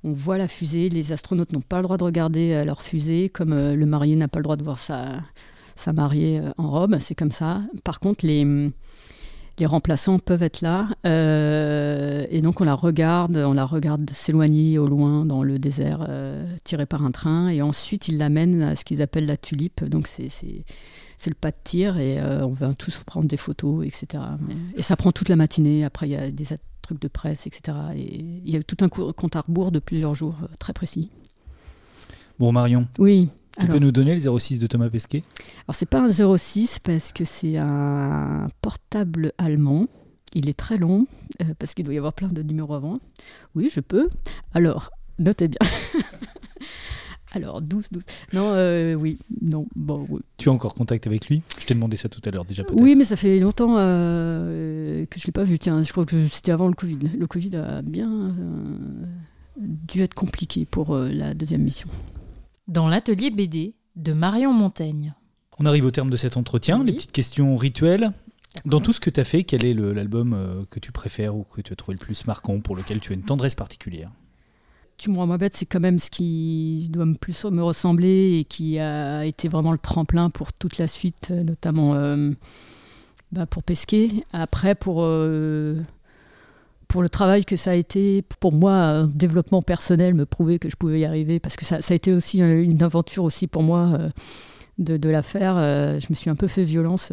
[0.04, 3.30] on voit la fusée, les astronautes n'ont pas le droit de regarder euh, leur fusée,
[3.30, 5.22] comme le marié n'a pas le droit de voir sa,
[5.76, 7.62] sa mariée en robe, c'est comme ça.
[7.84, 8.44] Par contre, les,
[9.60, 14.88] les remplaçants peuvent être là, et donc on la regarde, on la regarde s'éloigner au
[14.88, 16.08] loin dans le désert,
[16.64, 19.84] tirée par un train, et ensuite ils l'amènent à ce qu'ils appellent la tulipe.
[19.84, 20.30] Donc c'est
[21.24, 24.22] c'est le pas de tir et euh, on va tous prendre des photos, etc.
[24.76, 25.86] et ça prend toute la matinée.
[25.86, 26.46] Après, il y a des
[26.82, 27.78] trucs de presse, etc.
[27.96, 31.10] Et il y a tout un compte à rebours de plusieurs jours euh, très précis.
[32.40, 32.88] Bon, Marion.
[33.00, 33.30] Oui.
[33.60, 35.24] Tu peux nous donner le 06 de Thomas Pesquet?
[35.68, 39.88] Alors, c'est pas un 06 parce que c'est un portable allemand.
[40.34, 41.06] Il est très long
[41.42, 43.00] euh, parce qu'il doit y avoir plein de numéros avant.
[43.54, 44.10] Oui, je peux.
[44.54, 44.90] Alors,
[45.20, 45.60] notez bien.
[47.36, 48.04] Alors, 12, 12.
[48.34, 51.42] Non, euh, oui, non, bon, Tu as encore contact avec lui?
[51.60, 52.64] Je t'ai demandé ça tout à l'heure déjà.
[52.74, 55.60] Oui, mais ça fait longtemps euh, que je ne l'ai pas vu.
[55.60, 57.10] Tiens, je crois que c'était avant le Covid.
[57.18, 58.36] Le Covid a bien
[59.58, 61.90] dû être compliqué pour la deuxième mission.
[62.68, 65.14] Dans l'atelier BD de Marion Montaigne.
[65.60, 66.84] On arrive au terme de cet entretien.
[66.84, 68.12] Les petites questions rituelles.
[68.66, 71.62] Dans tout ce que tu as fait, quel est l'album que tu préfères ou que
[71.62, 74.12] tu as trouvé le plus marquant, pour lequel tu as une tendresse particulière?
[74.98, 78.40] Tu me rends ma bête, c'est quand même ce qui doit me plus me ressembler
[78.40, 82.32] et qui a été vraiment le tremplin pour toute la suite, euh, notamment euh,
[83.32, 84.24] bah, pour pesquer.
[84.34, 85.82] Après, pour, euh,
[86.94, 90.70] pour le travail que ça a été, pour moi, un développement personnel, me prouver que
[90.70, 93.64] je pouvais y arriver, parce que ça, ça a été aussi une aventure aussi pour
[93.64, 93.98] moi
[94.78, 95.56] de, de la faire.
[95.56, 97.12] je me suis un peu fait violence.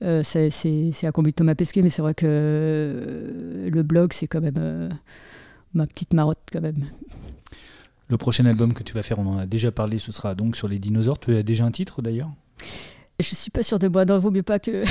[0.00, 4.90] c'est à combien de Thomas Pesquet, mais c'est vrai que le blog, c'est quand même
[5.72, 6.86] ma petite marotte quand même.
[8.08, 10.56] Le prochain album que tu vas faire, on en a déjà parlé, ce sera donc
[10.56, 11.20] sur les dinosaures.
[11.20, 12.32] Tu as déjà un titre d'ailleurs?
[13.20, 14.82] Je suis pas sûre de moi, non, vaut mieux pas que.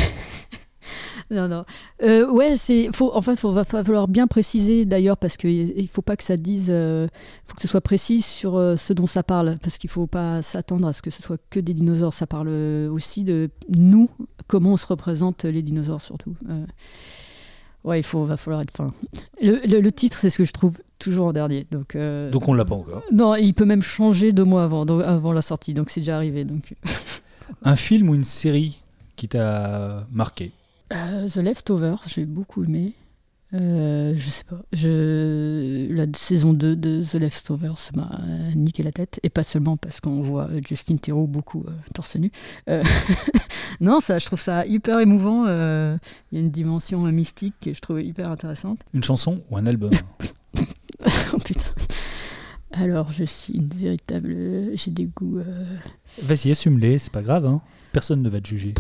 [1.32, 1.65] Non, non.
[2.03, 2.89] Euh, ouais, c'est.
[2.91, 6.23] Faut, en fait, il va falloir bien préciser d'ailleurs, parce qu'il ne faut pas que
[6.23, 6.67] ça dise.
[6.69, 7.07] Euh,
[7.45, 10.07] faut que ce soit précis sur euh, ce dont ça parle, parce qu'il ne faut
[10.07, 12.13] pas s'attendre à ce que ce soit que des dinosaures.
[12.13, 14.09] Ça parle aussi de nous,
[14.47, 16.36] comment on se représente les dinosaures surtout.
[17.86, 18.88] Ouais, il faut, va falloir être fin.
[19.39, 21.67] Le, titre, c'est ce que je trouve toujours en dernier.
[21.69, 23.03] Donc, euh, donc on l'a pas encore.
[23.11, 25.76] Non, il peut même changer deux mois avant, avant la sortie.
[25.76, 26.45] Donc c'est déjà arrivé.
[26.45, 26.73] Donc.
[27.61, 28.82] Un film ou une série
[29.15, 30.51] qui t'a marqué?
[30.93, 32.93] Euh, The Leftover, j'ai beaucoup aimé.
[33.53, 34.61] Euh, je sais pas.
[34.73, 35.91] Je...
[35.93, 38.19] La saison 2 de The Leftovers m'a
[38.55, 39.19] niqué la tête.
[39.23, 42.31] Et pas seulement parce qu'on voit Justin Theroux beaucoup euh, torse nu.
[43.81, 45.45] non, ça, je trouve ça hyper émouvant.
[45.45, 45.99] Il
[46.31, 48.79] y a une dimension mystique que je trouve hyper intéressante.
[48.93, 49.91] Une chanson ou un album
[51.33, 51.71] Oh putain.
[52.71, 54.36] Alors, je suis une véritable.
[54.73, 55.39] J'ai des goûts.
[56.21, 57.45] Vas-y, assume-les, c'est pas grave.
[57.45, 57.61] Hein.
[57.93, 58.73] Personne ne va te juger.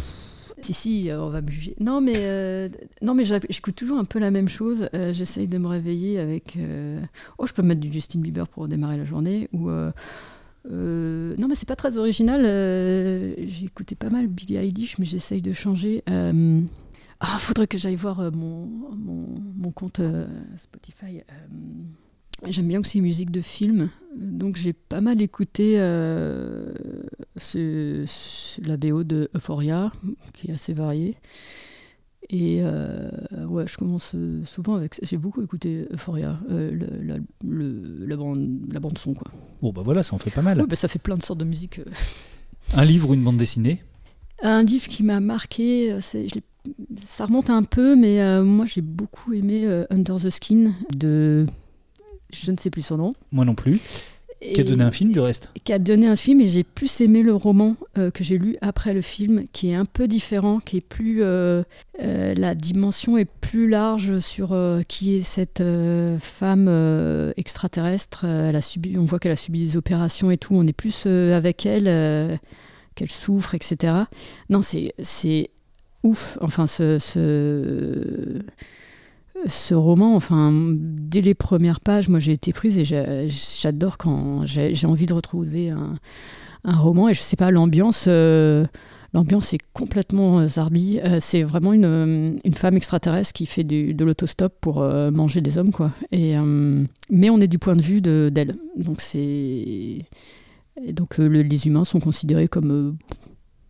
[0.65, 1.75] Si, si, euh, on va me juger.
[1.79, 2.69] Non, mais, euh,
[3.03, 4.89] mais j'écoute toujours un peu la même chose.
[4.95, 6.57] Euh, j'essaye de me réveiller avec.
[7.37, 9.47] Oh, je peux mettre du Justin Bieber pour démarrer la journée.
[9.53, 9.69] Ou.
[9.69, 12.41] non, mais c'est pas très original.
[12.41, 16.03] J'ai écouté pas mal Billie Eilish, mais j'essaye de changer.
[16.07, 20.01] Ah, faudrait que j'aille voir mon, mon, mon, compte
[20.55, 21.21] Spotify.
[22.43, 26.73] J'aime bien aussi les musiques de films, donc j'ai pas mal écouté euh,
[28.63, 29.91] la BO de Euphoria,
[30.33, 31.15] qui est assez variée.
[32.29, 33.09] Et euh,
[33.47, 34.15] ouais, je commence
[34.45, 34.99] souvent avec.
[35.01, 36.71] J'ai beaucoup écouté Euphoria, euh,
[37.03, 39.31] la, la, bande, la bande son quoi.
[39.61, 40.65] Bon bah voilà, ça en fait pas mal.
[40.67, 41.79] bah, ça fait plein de sortes de musique.
[42.73, 43.81] Un livre ou une bande dessinée?
[44.41, 50.19] Un livre qui m'a marqué, ça remonte un peu, mais moi j'ai beaucoup aimé Under
[50.19, 51.45] the Skin de
[52.43, 53.13] je ne sais plus son nom.
[53.31, 53.79] Moi non plus.
[54.41, 57.01] qui a donné un film du reste Qui a donné un film et j'ai plus
[57.01, 60.59] aimé le roman euh, que j'ai lu après le film, qui est un peu différent,
[60.59, 61.23] qui est plus.
[61.23, 61.63] Euh,
[62.01, 64.55] euh, la dimension est plus large sur
[64.87, 65.63] qui est cette
[66.19, 68.25] femme extraterrestre.
[68.25, 70.53] Elle a subi, on voit qu'elle a subi des opérations et tout.
[70.55, 72.39] On est plus avec elle,
[72.95, 73.93] qu'elle souffre, etc.
[74.49, 75.51] Non, c'est
[76.03, 76.37] ouf.
[76.41, 78.41] Enfin, ce ce
[79.71, 85.05] roman, enfin, dès les premières pages, moi j'ai été prise et j'adore quand j'ai envie
[85.05, 85.97] de retrouver un,
[86.65, 88.05] roman et je sais pas, l'ambiance.
[88.07, 88.65] Euh,
[89.53, 90.99] est complètement euh, zarbi.
[90.99, 95.91] Euh, c'est vraiment une, femme extraterrestre qui fait de l'autostop pour manger des hommes, quoi.
[96.11, 98.55] Mais on est du point de vue d'elle.
[98.75, 99.01] Donc
[101.17, 102.97] les humains sont considérés comme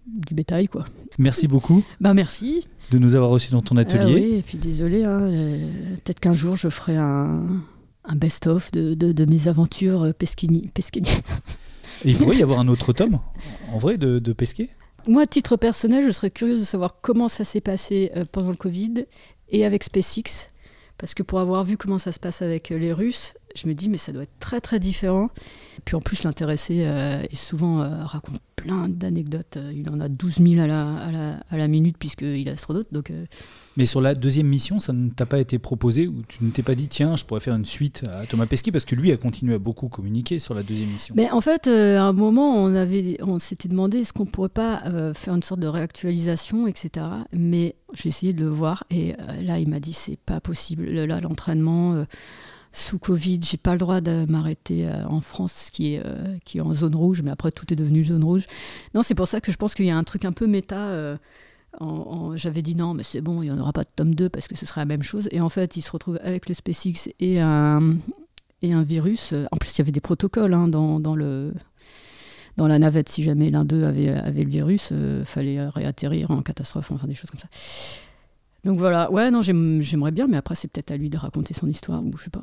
[0.06, 0.86] du bétail, quoi.
[1.18, 1.84] Merci beaucoup.
[2.00, 2.66] Ben merci.
[2.92, 4.14] De nous avoir reçus dans ton atelier.
[4.14, 5.70] oui, et puis désolé, hein, euh,
[6.04, 7.46] peut-être qu'un jour je ferai un,
[8.04, 10.70] un best-of de, de, mes aventures euh, pesquini.
[10.74, 11.10] pesquini.
[12.06, 13.20] il pourrait y avoir un autre tome,
[13.72, 14.70] en vrai, de, de Pesquet
[15.08, 18.52] Moi, à titre personnel, je serais curieuse de savoir comment ça s'est passé euh, pendant
[18.52, 19.06] le Covid
[19.50, 20.52] et avec SpaceX.
[20.98, 23.90] Parce que pour avoir vu comment ça se passe avec les Russes, je me dis,
[23.90, 25.30] mais ça doit être très très différent.
[25.86, 29.58] Puis en plus, l'intéressé est souvent raconte plein d'anecdotes.
[29.58, 32.54] Euh, il en a 12 000 à la, à la, à la minute, puisqu'il a
[32.54, 32.88] astronaute.
[32.92, 33.26] Donc, euh.
[33.78, 36.64] Mais sur la deuxième mission, ça ne t'a pas été proposé ou tu ne t'es
[36.64, 39.18] pas dit, tiens, je pourrais faire une suite à Thomas Pesquet Parce que lui a
[39.18, 41.14] continué à beaucoup communiquer sur la deuxième mission?
[41.18, 44.50] Mais en fait, euh, à un moment, on, avait, on s'était demandé est-ce qu'on pourrait
[44.50, 44.84] pas
[45.14, 47.06] faire une sorte de réactualisation, etc.
[47.34, 50.86] Mais j'ai essayé de le voir et là, il m'a dit c'est pas possible.
[50.86, 52.06] Là, l'entraînement
[52.76, 56.58] sous Covid, j'ai pas le droit de m'arrêter euh, en France, qui est, euh, qui
[56.58, 58.46] est en zone rouge, mais après tout est devenu zone rouge.
[58.94, 60.90] Non, c'est pour ça que je pense qu'il y a un truc un peu méta.
[60.90, 61.18] Euh,
[62.36, 64.48] j'avais dit non, mais c'est bon, il n'y en aura pas de tome 2 parce
[64.48, 65.30] que ce sera la même chose.
[65.32, 67.96] Et en fait, il se retrouve avec le SpaceX et un,
[68.62, 69.34] et un virus.
[69.52, 71.54] En plus, il y avait des protocoles hein, dans, dans, le,
[72.58, 73.08] dans la navette.
[73.08, 77.16] Si jamais l'un d'eux avait, avait le virus, il fallait réatterrir en catastrophe, enfin des
[77.16, 77.48] choses comme ça.
[78.66, 81.68] Donc voilà, ouais, non, j'aimerais bien, mais après, c'est peut-être à lui de raconter son
[81.68, 82.42] histoire, ou je sais pas.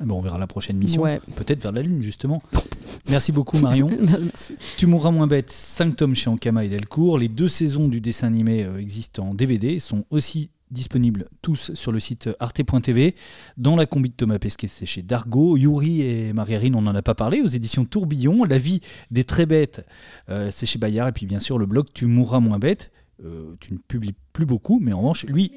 [0.00, 1.02] Ah bon, on verra la prochaine mission.
[1.36, 2.42] Peut-être vers la Lune, justement.
[3.10, 3.90] Merci beaucoup, Marion.
[4.00, 4.54] Merci.
[4.78, 7.18] Tu mourras moins bête, 5 tomes chez Ankama et Delcourt.
[7.18, 11.92] Les deux saisons du dessin animé euh, existent en DVD, sont aussi disponibles tous sur
[11.92, 13.14] le site arte.tv.
[13.58, 15.58] Dans la combi de Thomas Pesquet, c'est chez Dargo.
[15.58, 18.44] Yuri et Mariarine, on n'en a pas parlé, aux éditions Tourbillon.
[18.44, 19.84] La vie des très bêtes,
[20.30, 21.08] euh, c'est chez Bayard.
[21.08, 22.90] Et puis bien sûr, le blog Tu mourras moins bête.
[23.24, 25.52] Euh, tu ne publies plus beaucoup, mais en revanche, lui.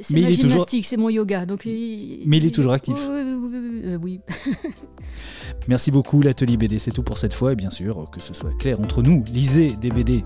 [0.00, 1.46] C'est ma gymnastique, c'est mon yoga.
[1.46, 2.96] Donc mais il est toujours actif.
[4.02, 4.20] oui.
[5.68, 7.52] Merci beaucoup, l'atelier BD, c'est tout pour cette fois.
[7.52, 10.24] Et bien sûr, que ce soit clair entre nous, lisez des BD